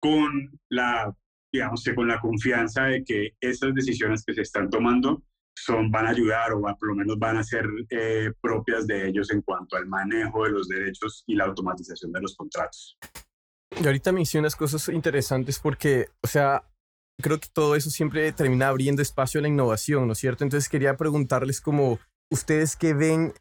[0.00, 1.12] con la,
[1.52, 6.10] digamos con la confianza de que esas decisiones que se están tomando son, van a
[6.10, 9.86] ayudar o por lo menos van a ser eh, propias de ellos en cuanto al
[9.86, 12.98] manejo de los derechos y la automatización de los contratos.
[13.80, 16.64] Y ahorita mencionas cosas interesantes porque, o sea,
[17.20, 20.44] creo que todo eso siempre termina abriendo espacio a la innovación, ¿no es cierto?
[20.44, 21.98] Entonces quería preguntarles como
[22.30, 23.32] ustedes que ven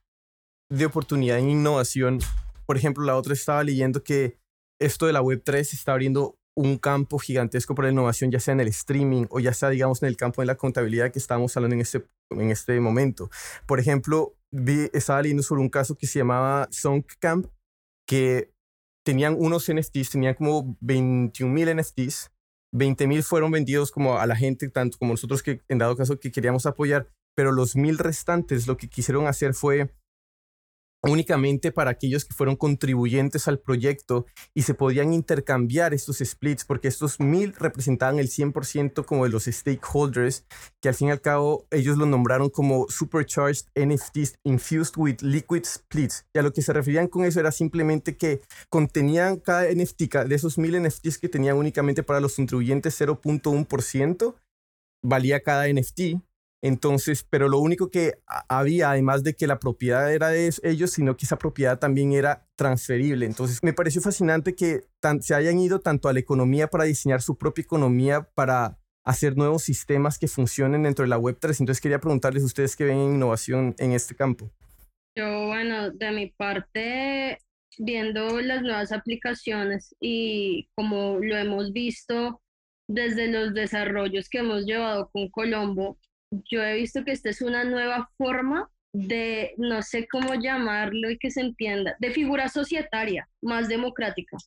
[0.70, 2.20] de oportunidad en innovación.
[2.66, 4.40] Por ejemplo, la otra estaba leyendo que
[4.80, 8.60] esto de la Web3 está abriendo un campo gigantesco para la innovación, ya sea en
[8.60, 11.76] el streaming o ya sea, digamos, en el campo de la contabilidad que estábamos hablando
[11.76, 13.30] en este, en este momento.
[13.66, 16.70] Por ejemplo, vi, estaba leyendo sobre un caso que se llamaba
[17.20, 17.48] Camp
[18.08, 18.54] que
[19.06, 22.32] tenían unos NFTs, tenían como 21 mil NFTs,
[22.74, 26.20] 20 mil fueron vendidos como a la gente, tanto como nosotros que en dado caso
[26.20, 29.94] que queríamos apoyar, pero los mil restantes lo que quisieron hacer fue
[31.04, 36.88] únicamente para aquellos que fueron contribuyentes al proyecto y se podían intercambiar estos splits porque
[36.88, 40.46] estos mil representaban el 100% como de los stakeholders
[40.82, 45.66] que al fin y al cabo ellos lo nombraron como supercharged NFTs infused with liquid
[45.66, 46.26] splits.
[46.34, 50.36] Y a lo que se referían con eso era simplemente que contenían cada NFT de
[50.36, 54.36] esos mil NFTs que tenían únicamente para los contribuyentes 0.1%
[55.04, 56.22] valía cada NFT
[56.64, 58.14] entonces, pero lo único que
[58.48, 62.48] había, además de que la propiedad era de ellos, sino que esa propiedad también era
[62.56, 63.26] transferible.
[63.26, 64.86] Entonces, me pareció fascinante que
[65.20, 69.64] se hayan ido tanto a la economía para diseñar su propia economía, para hacer nuevos
[69.64, 71.60] sistemas que funcionen dentro de la Web3.
[71.60, 74.50] Entonces, quería preguntarles a ustedes qué ven innovación en este campo.
[75.18, 77.40] Yo, bueno, de mi parte,
[77.78, 82.42] viendo las nuevas aplicaciones y como lo hemos visto
[82.88, 86.00] desde los desarrollos que hemos llevado con Colombo,
[86.52, 91.18] yo he visto que esta es una nueva forma de, no sé cómo llamarlo y
[91.18, 94.38] que se entienda, de figura societaria, más democrática.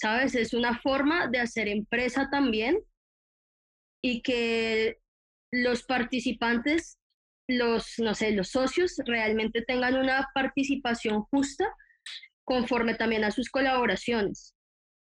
[0.00, 0.34] ¿Sabes?
[0.34, 2.78] Es una forma de hacer empresa también
[4.02, 4.98] y que
[5.50, 6.98] los participantes,
[7.48, 11.66] los, no sé, los socios realmente tengan una participación justa
[12.44, 14.54] conforme también a sus colaboraciones.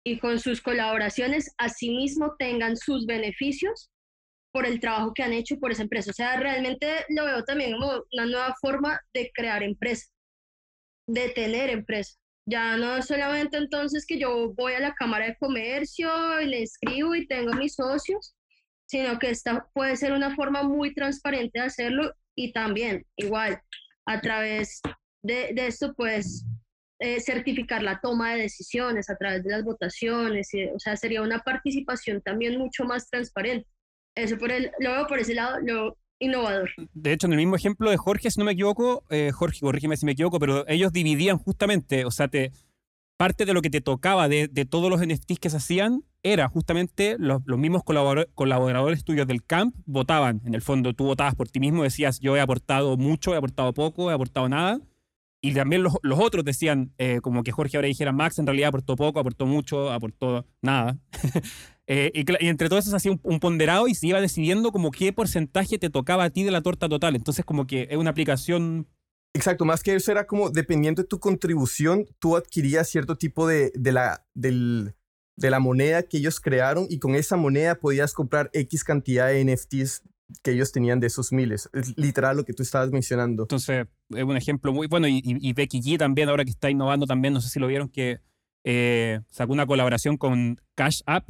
[0.06, 3.90] Y con sus colaboraciones, asimismo, tengan sus beneficios
[4.52, 6.10] por el trabajo que han hecho por esa empresa.
[6.10, 10.06] O sea, realmente lo veo también como una nueva forma de crear empresa,
[11.06, 12.14] de tener empresa.
[12.46, 17.14] Ya no solamente entonces que yo voy a la Cámara de Comercio y le escribo
[17.14, 18.34] y tengo mis socios,
[18.86, 23.60] sino que esta puede ser una forma muy transparente de hacerlo y también igual
[24.06, 24.80] a través
[25.22, 26.46] de, de esto pues
[27.00, 31.38] eh, certificar la toma de decisiones a través de las votaciones, o sea, sería una
[31.38, 33.68] participación también mucho más transparente.
[34.18, 36.68] Eso por el, lo veo por ese lado, lo innovador.
[36.92, 39.96] De hecho, en el mismo ejemplo de Jorge, si no me equivoco, eh, Jorge, corrígeme
[39.96, 42.50] si me equivoco, pero ellos dividían justamente, o sea, te,
[43.16, 46.48] parte de lo que te tocaba de, de todos los NFTs que se hacían era
[46.48, 50.40] justamente los, los mismos colaboradores tuyos del camp votaban.
[50.44, 53.72] En el fondo, tú votabas por ti mismo, decías, yo he aportado mucho, he aportado
[53.72, 54.80] poco, he aportado nada.
[55.40, 58.70] Y también los, los otros decían, eh, como que Jorge ahora dijera, Max en realidad
[58.70, 60.98] aportó poco, aportó mucho, aportó nada.
[61.90, 65.12] Eh, y, entre todo eso se hacía un, ponderado y se iba decidiendo como qué
[65.12, 67.16] porcentaje te tocaba a ti de la torta total.
[67.16, 68.86] Entonces como que es una aplicación...
[69.34, 73.72] Exacto, más que eso era como dependiendo de tu contribución, tú adquirías cierto tipo de,
[73.74, 74.94] de la, del,
[75.36, 79.44] de la moneda que ellos crearon y con esa moneda podías comprar X cantidad de
[79.44, 80.02] NFTs
[80.42, 81.70] que ellos tenían de esos miles.
[81.72, 83.44] Es literal lo que tú estabas mencionando.
[83.44, 85.08] Entonces, es un ejemplo muy bueno.
[85.08, 87.88] Y, y, Becky G también, ahora que está innovando también, no sé si lo vieron,
[87.88, 88.20] que
[88.64, 91.26] eh, sacó una colaboración con Cash App,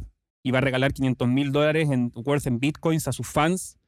[0.48, 3.78] iba a regalar 500 mil dólares en worth en bitcoins a sus fans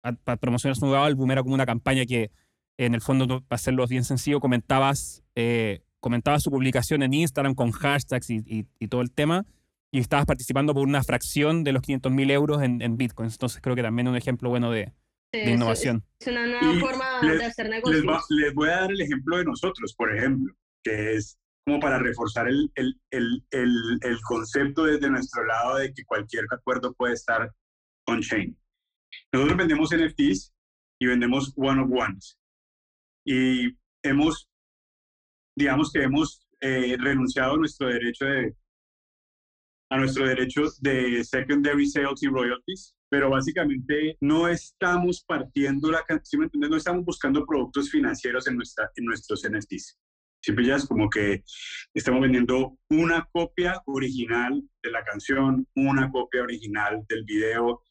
[0.00, 1.30] para promocionar su nuevo álbum.
[1.30, 2.30] Era como una campaña que,
[2.76, 7.72] en el fondo, para hacerlo bien sencillo, comentabas eh, comentaba su publicación en Instagram con
[7.72, 9.44] hashtags y, todo el tema,
[9.90, 13.34] y estabas participando por una fracción de los 500 mil euros en, en bitcoins.
[13.34, 14.92] Entonces creo que también es un ejemplo bueno de,
[15.32, 16.04] innovación.
[16.20, 18.04] Es, una nueva forma de hacer negocios.
[18.30, 20.54] Les, voy a dar el ejemplo de nosotros, por ejemplo,
[20.84, 26.04] que es como para reforzar el, el, el, el, concepto desde nuestro lado de que
[26.04, 27.52] cualquier acuerdo puede estar
[28.06, 28.56] on-chain.
[29.32, 30.54] Nosotros vendemos NFTs
[31.00, 32.38] y vendemos one-of-ones.
[33.26, 34.48] Y hemos,
[35.56, 38.54] digamos que hemos eh, renunciado a nuestro derecho de
[39.90, 46.36] a nuestro derecho de secondary sales y royalties, pero básicamente no estamos partiendo la ¿sí
[46.54, 49.96] No estamos buscando productos financieros en, nuestra, en nuestros NFTs.
[50.46, 51.42] Siempre ya es como que
[51.92, 57.82] estamos vendiendo una copia original de la canción, una copia original del video,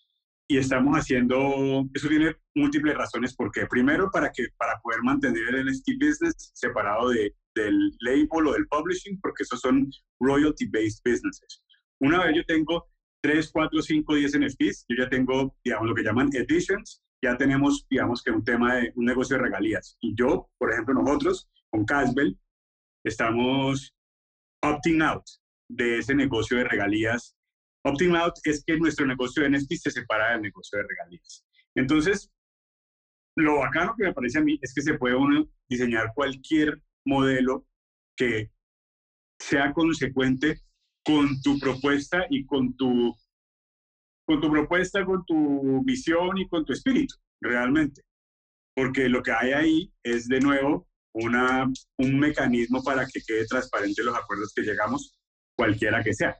[0.47, 5.65] y estamos haciendo, eso tiene múltiples razones, porque primero para, que, para poder mantener el
[5.65, 9.89] NFT business separado de, del label o del publishing, porque esos son
[10.21, 11.61] royalty-based businesses.
[11.99, 12.87] Una vez yo tengo
[13.21, 17.85] 3, 4, 5, 10 NFTs, yo ya tengo, digamos, lo que llaman editions, ya tenemos,
[17.89, 19.97] digamos, que un tema de un negocio de regalías.
[19.99, 22.39] Y yo, por ejemplo, nosotros, con Casbel,
[23.05, 23.93] estamos
[24.61, 25.23] opting out
[25.69, 27.35] de ese negocio de regalías
[27.85, 31.45] Opting out es que nuestro negocio de NFT se separa del negocio de regalías.
[31.75, 32.31] Entonces,
[33.37, 37.67] lo bacano que me parece a mí es que se puede uno diseñar cualquier modelo
[38.17, 38.49] que
[39.39, 40.61] sea consecuente
[41.05, 43.15] con tu propuesta y con tu,
[44.25, 48.01] con tu propuesta, con tu visión y con tu espíritu, realmente.
[48.75, 51.65] Porque lo que hay ahí es, de nuevo, una,
[51.97, 55.17] un mecanismo para que quede transparente los acuerdos que llegamos,
[55.55, 56.37] cualquiera que sea.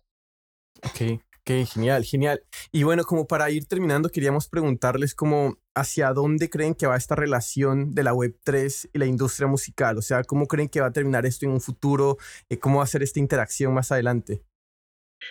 [0.83, 1.21] Ok.
[1.47, 2.41] Ok, genial, genial.
[2.71, 7.13] Y bueno, como para ir terminando, queríamos preguntarles como hacia dónde creen que va esta
[7.13, 9.99] relación de la Web3 y la industria musical.
[9.99, 12.17] O sea, ¿cómo creen que va a terminar esto en un futuro?
[12.49, 14.41] Eh, ¿Cómo va a ser esta interacción más adelante?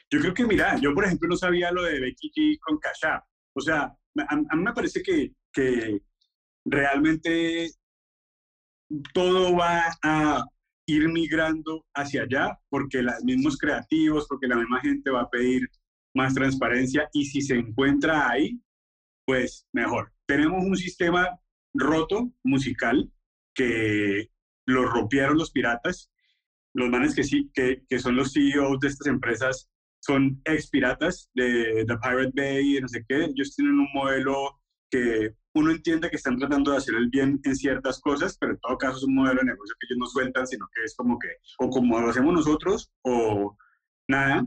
[0.09, 3.25] Yo creo que, mira, yo por ejemplo no sabía lo de Becky G con Kasha.
[3.53, 3.93] O sea,
[4.29, 6.01] a, mí me parece que, que
[6.65, 7.73] realmente
[9.13, 10.45] todo va a
[10.87, 15.69] ir migrando hacia allá porque los mismos creativos, porque la misma gente va a pedir
[16.15, 18.61] más transparencia y si se encuentra ahí,
[19.27, 20.13] pues mejor.
[20.27, 21.29] Tenemos un sistema
[21.75, 23.11] roto musical
[23.55, 24.31] que
[24.67, 26.11] lo rompieron los piratas.
[26.75, 29.71] Los manes que sí, que, que son los CEOs de estas empresas
[30.01, 33.25] son ex piratas de The Pirate Bay y no sé qué.
[33.25, 37.57] Ellos tienen un modelo que uno entiende que están tratando de hacer el bien en
[37.57, 40.47] ciertas cosas, pero en todo caso es un modelo de negocio que ellos no sueltan,
[40.47, 41.29] sino que es como que
[41.59, 43.57] o como lo hacemos nosotros o
[44.09, 44.45] nada.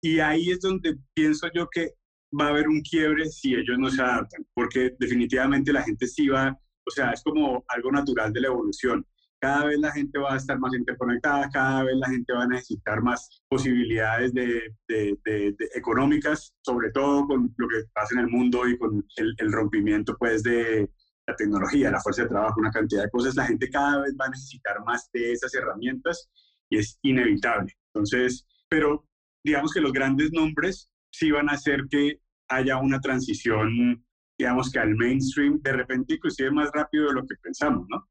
[0.00, 1.94] Y ahí es donde pienso yo que
[2.38, 6.28] va a haber un quiebre si ellos no se adaptan, porque definitivamente la gente sí
[6.28, 9.06] va, o sea, es como algo natural de la evolución.
[9.44, 12.48] Cada vez la gente va a estar más interconectada, cada vez la gente va a
[12.48, 18.66] necesitar más posibilidades de, de, económicas, sobre todo con lo que pasa en el mundo
[18.66, 20.90] y con el, el rompimiento pues de
[21.26, 23.36] la tecnología, la fuerza de trabajo, una cantidad de cosas.
[23.36, 26.30] La gente cada vez va a necesitar más de esas herramientas
[26.70, 27.70] y es inevitable.
[27.92, 29.06] Entonces, pero
[29.44, 32.18] digamos que los grandes nombres sí van a hacer que
[32.48, 34.02] haya una transición,
[34.38, 38.08] digamos que al mainstream, de repente inclusive más rápido de lo que pensamos, ¿no?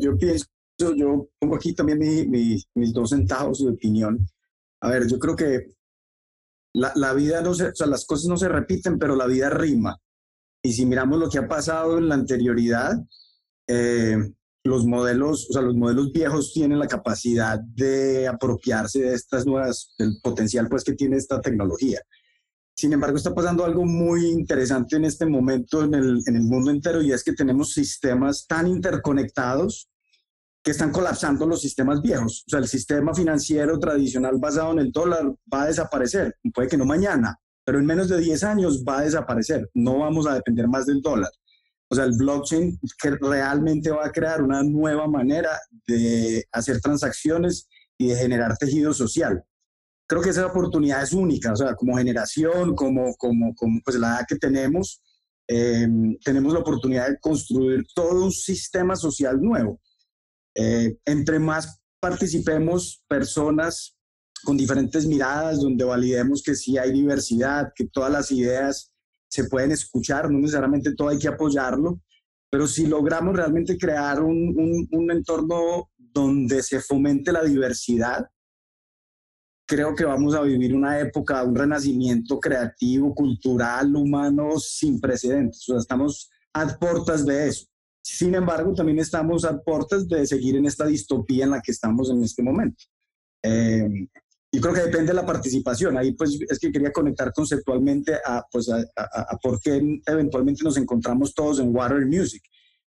[0.00, 0.46] Yo pienso,
[0.94, 1.98] yo pongo aquí también
[2.30, 4.26] mis dos centavos de opinión.
[4.80, 5.74] A ver, yo creo que
[6.74, 9.50] la, la vida no se, o sea, las cosas no se repiten, pero la vida
[9.50, 9.98] rima.
[10.62, 12.98] Y si miramos lo que ha pasado en la anterioridad,
[13.66, 14.16] eh,
[14.64, 19.94] los modelos, o sea, los modelos viejos tienen la capacidad de apropiarse de estas nuevas,
[19.98, 22.00] del potencial pues que tiene esta tecnología.
[22.76, 26.70] Sin embargo, está pasando algo muy interesante en este momento en el, en el mundo
[26.70, 29.89] entero y es que tenemos sistemas tan interconectados
[30.62, 32.44] que están colapsando los sistemas viejos.
[32.46, 36.36] O sea, el sistema financiero tradicional basado en el dólar va a desaparecer.
[36.52, 39.70] Puede que no mañana, pero en menos de 10 años va a desaparecer.
[39.74, 41.30] No vamos a depender más del dólar.
[41.88, 45.50] O sea, el blockchain que realmente va a crear una nueva manera
[45.86, 49.42] de hacer transacciones y de generar tejido social.
[50.06, 54.08] Creo que esa oportunidad es única, o sea, como generación, como, como, como pues la
[54.08, 55.02] edad que tenemos,
[55.48, 59.80] em, tenemos la oportunidad de construir todo un sistema social nuevo.
[60.62, 63.96] Eh, entre más participemos personas
[64.44, 68.92] con diferentes miradas, donde validemos que sí hay diversidad, que todas las ideas
[69.30, 72.02] se pueden escuchar, no necesariamente todo hay que apoyarlo,
[72.50, 78.26] pero si logramos realmente crear un, un, entorno donde se fomente la diversidad,
[79.66, 85.62] creo que vamos a vivir una época, un renacimiento creativo, cultural, humano sin precedentes.
[85.68, 87.69] O sea, estamos a puertas de eso.
[88.12, 92.10] Sin embargo, también estamos a puertas de seguir en esta distopía en la que estamos
[92.10, 92.84] en este momento.
[93.42, 93.88] Eh,
[94.50, 95.96] creo que depende de la participación.
[95.96, 100.76] Ahí pues es que quería conectar conceptualmente a, pues, a, a, por qué eventualmente nos
[100.76, 102.42] encontramos todos en Water Music.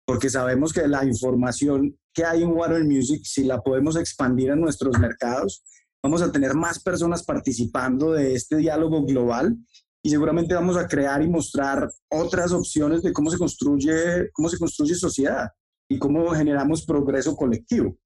[0.05, 4.57] Porque sabemos que la información que hay en Water Music, si la podemos expandir a
[4.57, 5.63] nuestros mercados,
[6.03, 9.57] vamos a tener más personas participando de este diálogo global
[10.05, 14.59] y seguramente vamos a crear y mostrar otras opciones de cómo se construye, cómo se
[14.59, 15.49] construye sociedad
[15.89, 17.97] y cómo generamos progreso colectivo.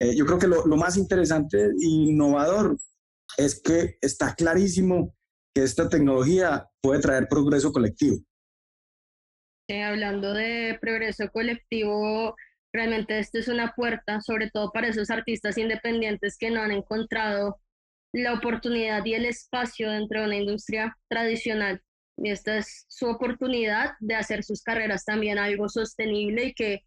[0.00, 2.76] Eh, yo creo que lo, lo, más interesante e innovador
[3.36, 5.14] es que está clarísimo
[5.54, 8.18] que esta tecnología puede traer progreso colectivo.
[9.70, 12.36] hablando de progreso colectivo,
[12.72, 17.58] realmente esta es una puerta, sobre todo para esos artistas independientes que no han encontrado
[18.12, 21.82] la oportunidad y el espacio dentro de una industria tradicional.
[22.16, 26.80] Y esta es su oportunidad de hacer sus carreras también algo sostenible y que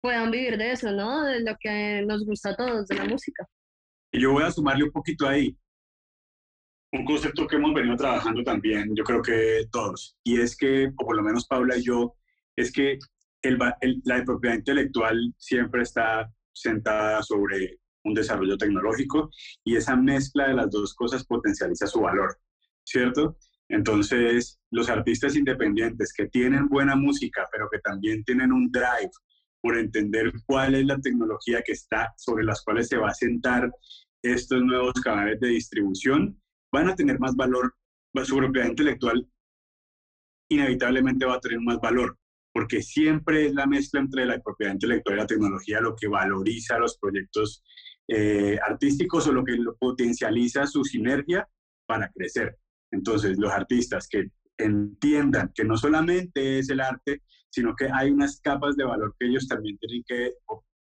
[0.00, 1.24] puedan vivir de eso, ¿no?
[1.24, 3.44] De lo que nos gusta a todos, de la música.
[4.12, 5.56] Yo voy a sumarle un poquito ahí
[6.92, 11.04] un concepto que hemos venido trabajando también, yo creo que todos, y es que, o
[11.04, 12.14] por lo menos Paula y yo,
[12.56, 12.98] es que
[13.42, 13.58] el,
[14.04, 19.30] la propiedad intelectual siempre está sentada sobre un desarrollo tecnológico
[19.64, 22.38] y esa mezcla de las dos cosas potencializa su valor,
[22.84, 23.36] ¿cierto?
[23.68, 29.10] Entonces, los artistas independientes que tienen buena música, pero que también tienen un drive
[29.60, 33.70] por entender cuál es la tecnología que está sobre las cuales se va a sentar
[34.22, 36.40] estos nuevos canales de distribución,
[36.72, 37.74] van a tener más valor,
[38.24, 39.28] su propiedad intelectual
[40.48, 42.16] inevitablemente va a tener más valor,
[42.52, 46.78] porque siempre es la mezcla entre la propiedad intelectual y la tecnología lo que valoriza
[46.78, 47.62] los proyectos
[48.08, 51.48] eh, artísticos o lo que potencializa su sinergia
[51.86, 52.56] para crecer.
[52.90, 58.40] Entonces, los artistas que entiendan que no solamente es el arte, sino que hay unas
[58.40, 60.32] capas de valor que ellos también tienen que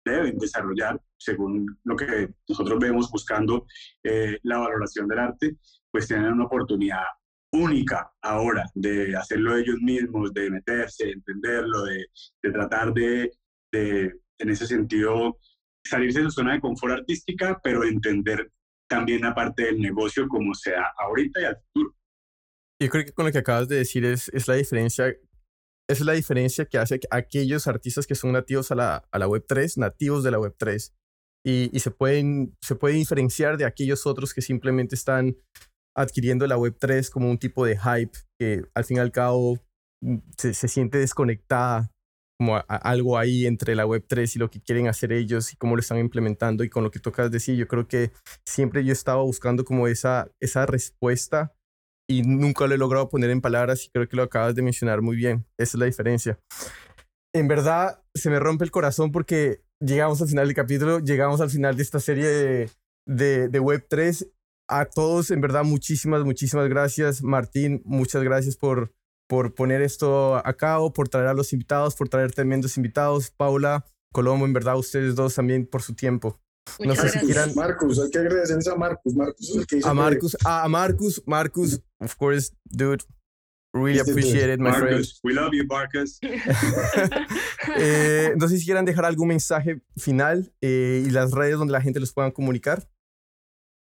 [0.07, 3.65] deben desarrollar según lo que nosotros vemos buscando
[4.03, 5.57] eh, la valoración del arte,
[5.91, 7.03] pues tienen una oportunidad
[7.51, 12.05] única ahora de hacerlo ellos mismos, de meterse, entenderlo, de,
[12.43, 13.32] de tratar de,
[13.72, 15.38] de, en ese sentido,
[15.88, 18.51] salirse de su zona de confort artística, pero entender
[18.89, 21.95] también la parte del negocio como sea ahorita y al futuro.
[22.81, 25.15] Yo creo que con lo que acabas de decir es, es la diferencia
[25.89, 29.77] es la diferencia que hace aquellos artistas que son nativos a la, a la Web3,
[29.77, 30.93] nativos de la Web3,
[31.45, 35.38] y, y, se, pueden, se puede diferenciar de aquellos otros que simplemente están
[35.95, 39.57] adquiriendo la Web3 como un tipo de hype que al fin y al cabo
[40.01, 41.89] mm, se, se siente desconectada
[42.38, 45.79] como algo ahí entre la Web3 y lo que quieren hacer ellos y cómo lo
[45.79, 48.11] están implementando y con lo que tocas decir, yo creo que
[48.45, 51.53] siempre yo estaba buscando como esa, esa respuesta
[52.09, 55.01] y nunca lo he logrado poner en palabras y creo que lo acabas de mencionar
[55.01, 55.45] muy bien.
[55.57, 56.39] Esa es la diferencia.
[57.35, 61.49] En verdad, se me rompe el corazón porque llegamos al final del capítulo, llegamos al
[61.49, 62.69] final de esta serie de,
[63.07, 64.31] de, de Web3.
[64.69, 67.23] A todos, en verdad, muchísimas, muchísimas gracias.
[67.23, 68.93] Martín, muchas gracias por,
[69.28, 73.30] por poner esto a cabo, por traer a los invitados, por traer tremendos invitados.
[73.30, 76.39] Paula, Colombo, en verdad, ustedes dos también por su tiempo.
[76.80, 77.53] No sé si quieran.
[77.55, 79.15] Marcus, hay que agradecerles a Marcus.
[79.15, 83.03] Marcus es el que dice A Marcus, a Marcus, Marcus, of course, dude.
[83.73, 85.23] Really appreciate it, my Marcus, friend.
[85.23, 86.19] We love you, Marcus.
[87.78, 91.82] eh, no sé si quieran dejar algún mensaje final eh, y las redes donde la
[91.82, 92.89] gente los puedan comunicar.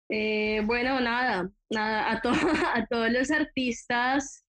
[0.10, 2.30] Eh, bueno, nada, nada a, to
[2.76, 4.46] a todos los artistas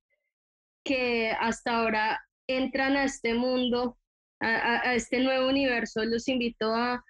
[0.84, 3.98] que hasta ahora entran a este mundo,
[4.40, 7.04] a, a, este nuevo universo, los invito a,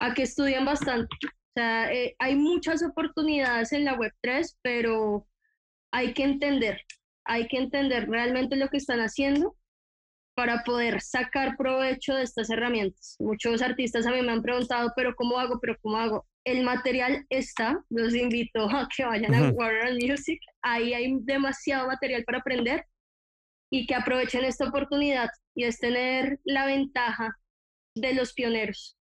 [0.00, 1.16] a que estudien bastante.
[1.24, 5.26] O sea, eh, hay muchas oportunidades en la Web3, pero
[5.92, 6.82] hay que entender,
[7.24, 9.56] hay que entender realmente lo que están haciendo
[10.36, 13.16] para poder sacar provecho de estas herramientas.
[13.18, 15.58] Muchos artistas a mí me han preguntado, pero ¿cómo hago?
[15.60, 16.26] ¿Pero cómo hago?
[16.44, 22.22] El material está, los invito a que vayan a Warner Music, ahí hay demasiado material
[22.24, 22.84] para aprender
[23.70, 27.36] y que aprovechen esta oportunidad y es tener la ventaja
[27.94, 28.96] de los pioneros.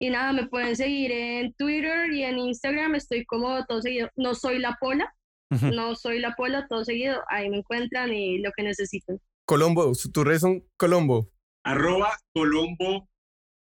[0.00, 4.08] Y nada, me pueden seguir en Twitter y en Instagram, estoy como todo seguido.
[4.16, 5.14] No soy la pola,
[5.50, 5.74] uh -huh.
[5.74, 7.22] no soy la pola, todo seguido.
[7.28, 9.20] Ahí me encuentran y lo que necesiten.
[9.46, 11.28] Colombo, tu red son Colombo.
[11.64, 13.08] Arroba Colombo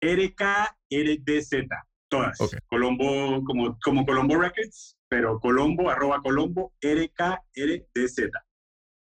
[0.01, 1.67] RKRDZ,
[2.09, 2.39] todas.
[2.39, 2.59] Okay.
[2.67, 8.29] Colombo como, como Colombo Records, pero Colombo, arroba Colombo RKRDZ.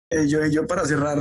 [0.09, 1.17] Eh, yo, yo para cerrar,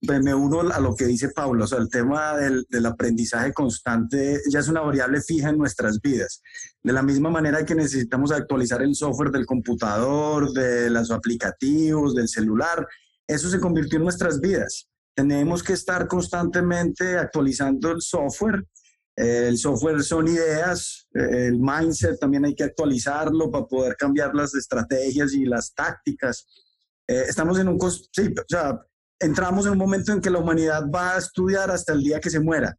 [0.00, 4.40] me uno a lo que dice Pablo, o sea, el tema del, del, aprendizaje constante
[4.50, 6.42] ya es una variable fija en nuestras vidas.
[6.82, 12.28] De la misma manera que necesitamos actualizar el software del computador, de los aplicativos, del
[12.28, 12.86] celular,
[13.26, 14.88] eso se convirtió en nuestras vidas.
[15.16, 18.64] tenemos que estar constantemente actualizando el software.
[19.14, 25.32] El software son ideas, el mindset también hay que actualizarlo para poder cambiar las estrategias
[25.34, 26.44] y las tácticas.
[27.06, 28.80] Eh, estamos en un, sí, o sea,
[29.20, 32.30] entramos en un momento en que la humanidad va a estudiar hasta el día que
[32.30, 32.76] se muera.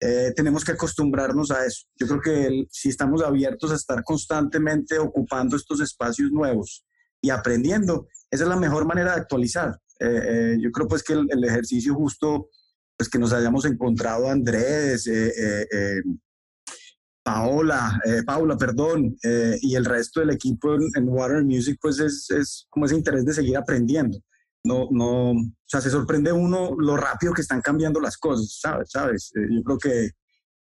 [0.00, 1.86] Eh, tenemos que acostumbrarnos a eso.
[1.96, 6.84] Yo creo que si estamos abiertos a estar constantemente ocupando estos espacios nuevos
[7.20, 9.78] y aprendiendo, esa es la mejor manera de actualizar.
[10.00, 12.48] Eh, yo creo pues que el, el, ejercicio justo,
[12.96, 15.08] pues que nos hayamos encontrado Andrés,
[17.22, 19.16] Paola, Paula, perdón,
[19.60, 23.24] y el resto del equipo en, en Water Music, pues es, es como ese interés
[23.24, 24.18] de seguir aprendiendo
[24.64, 28.90] no, no, o sea, se sorprende uno lo rápido que están cambiando las cosas, ¿sabes?
[28.90, 29.32] ¿Sabes?
[29.34, 30.10] Eh, yo creo que,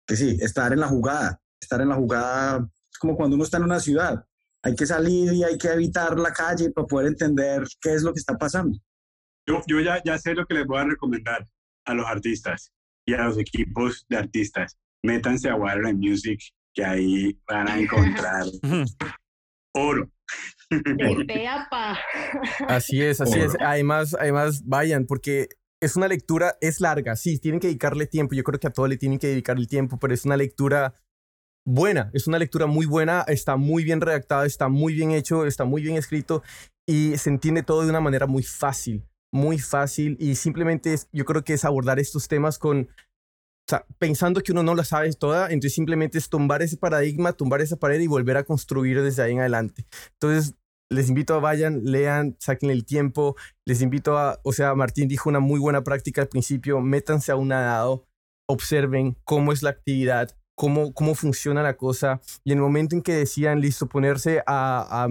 [0.07, 3.57] que sí, estar en la jugada, estar en la jugada es como cuando uno está
[3.57, 4.25] en una ciudad,
[4.63, 8.13] hay que salir y hay que evitar la calle para poder entender qué es lo
[8.13, 8.79] que está pasando.
[9.47, 11.49] Yo, yo ya, ya sé lo que les voy a recomendar
[11.87, 12.73] a los artistas
[13.07, 14.77] y a los equipos de artistas.
[15.05, 16.41] Métanse a Water Music,
[16.75, 18.45] que ahí van a encontrar
[19.75, 20.11] oro.
[22.69, 23.57] Así es, así es.
[23.59, 25.49] Además, además, vayan, porque
[25.81, 28.35] es una lectura, es larga, sí, tienen que dedicarle tiempo.
[28.35, 31.01] Yo creo que a todo le tienen que dedicar el tiempo, pero es una lectura
[31.67, 35.65] buena, es una lectura muy buena, está muy bien redactada, está muy bien hecho, está
[35.65, 36.43] muy bien escrito
[36.87, 41.25] y se entiende todo de una manera muy fácil, muy fácil y simplemente es, yo
[41.25, 42.89] creo que es abordar estos temas con
[43.69, 47.61] sea, pensando que uno no la sabe toda, entonces simplemente es tumbar ese paradigma, tumbar
[47.61, 49.87] esa pared y volver a construir desde ahí en adelante.
[50.15, 50.55] Entonces,
[50.91, 53.37] les invito a vayan, lean, saquen el tiempo.
[53.67, 57.37] Les invito a, o sea, Martín dijo una muy buena práctica al principio, métanse a
[57.37, 58.07] un nadado,
[58.49, 62.21] observen cómo es la actividad, cómo, cómo funciona la cosa.
[62.43, 65.09] Y en el momento en que decían, listo, ponerse a, a,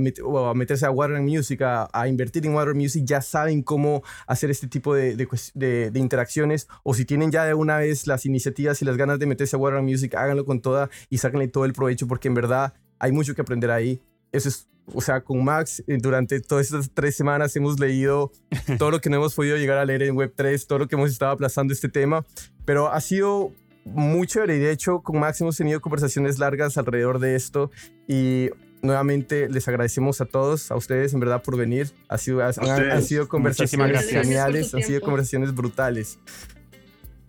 [0.53, 4.67] meterse a Water Music, a, a, invertir en Water Music, ya saben cómo hacer este
[4.67, 6.67] tipo de, de, de, interacciones.
[6.83, 9.59] O si tienen ya de una vez las iniciativas y las ganas de meterse a
[9.59, 13.33] Water Music, háganlo con toda y sáquenle todo el provecho, porque en verdad hay mucho
[13.33, 14.01] que aprender ahí.
[14.33, 18.31] Eso es o sea, con Max, eh, durante todas estas tres semanas hemos leído
[18.77, 21.11] todo lo que no hemos podido llegar a leer en Web3, todo lo que hemos
[21.11, 22.25] estado aplazando este tema,
[22.63, 23.51] pero ha sido
[23.93, 27.71] muy chévere y de hecho con Max hemos tenido conversaciones largas alrededor de esto
[28.07, 28.49] y
[28.81, 31.91] nuevamente les agradecemos a todos, a ustedes en verdad por venir.
[32.09, 36.19] Ha sido, han, sido conversaciones geniales, han sido conversaciones brutales.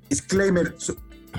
[0.08, 0.74] Disclaimer,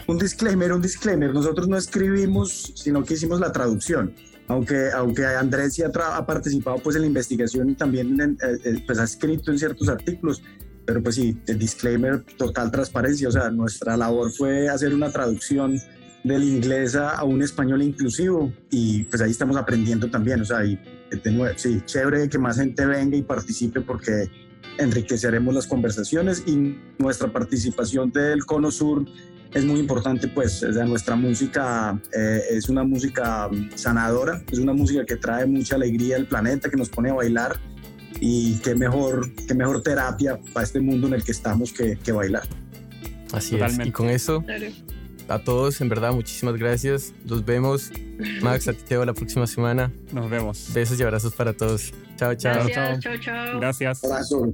[0.08, 1.34] un disclaimer, un disclaimer.
[1.34, 4.14] Nosotros no escribimos, sino que hicimos la traducción.
[4.48, 8.98] Aunque, aunque Andrés sí ha, participado pues en la investigación y también eh, eh, pues
[8.98, 10.42] ha escrito en ciertos artículos,
[10.90, 15.80] pero pues sí, el disclaimer, total transparencia, o sea, nuestra labor fue hacer una traducción
[16.24, 20.80] del inglés a, un español inclusivo y pues ahí estamos aprendiendo también, o sea, y
[21.12, 24.32] de nuevo, sí, chévere que más gente venga y participe porque
[24.80, 29.06] enriqueceremos las conversaciones y nuestra participación del Cono Sur
[29.54, 34.74] es muy importante, pues, o sea, nuestra música eh, es una música sanadora, es una
[34.74, 37.60] música que trae mucha alegría al planeta, que nos pone a bailar
[38.20, 42.12] y qué mejor, qué mejor terapia para este mundo en el que estamos que, que
[42.12, 42.44] bailar.
[43.32, 43.80] Así es.
[43.86, 44.44] Y con eso,
[45.28, 47.14] a todos, en verdad, muchísimas gracias.
[47.26, 47.92] Los vemos.
[48.42, 49.92] Max, a ti te veo la próxima semana.
[50.12, 50.72] Nos vemos.
[50.74, 51.94] Besos y abrazos para todos.
[52.18, 52.66] Chao, chao.
[52.66, 53.60] Gracias, chao, chao.
[53.60, 54.04] Gracias.
[54.04, 54.54] Abrazo.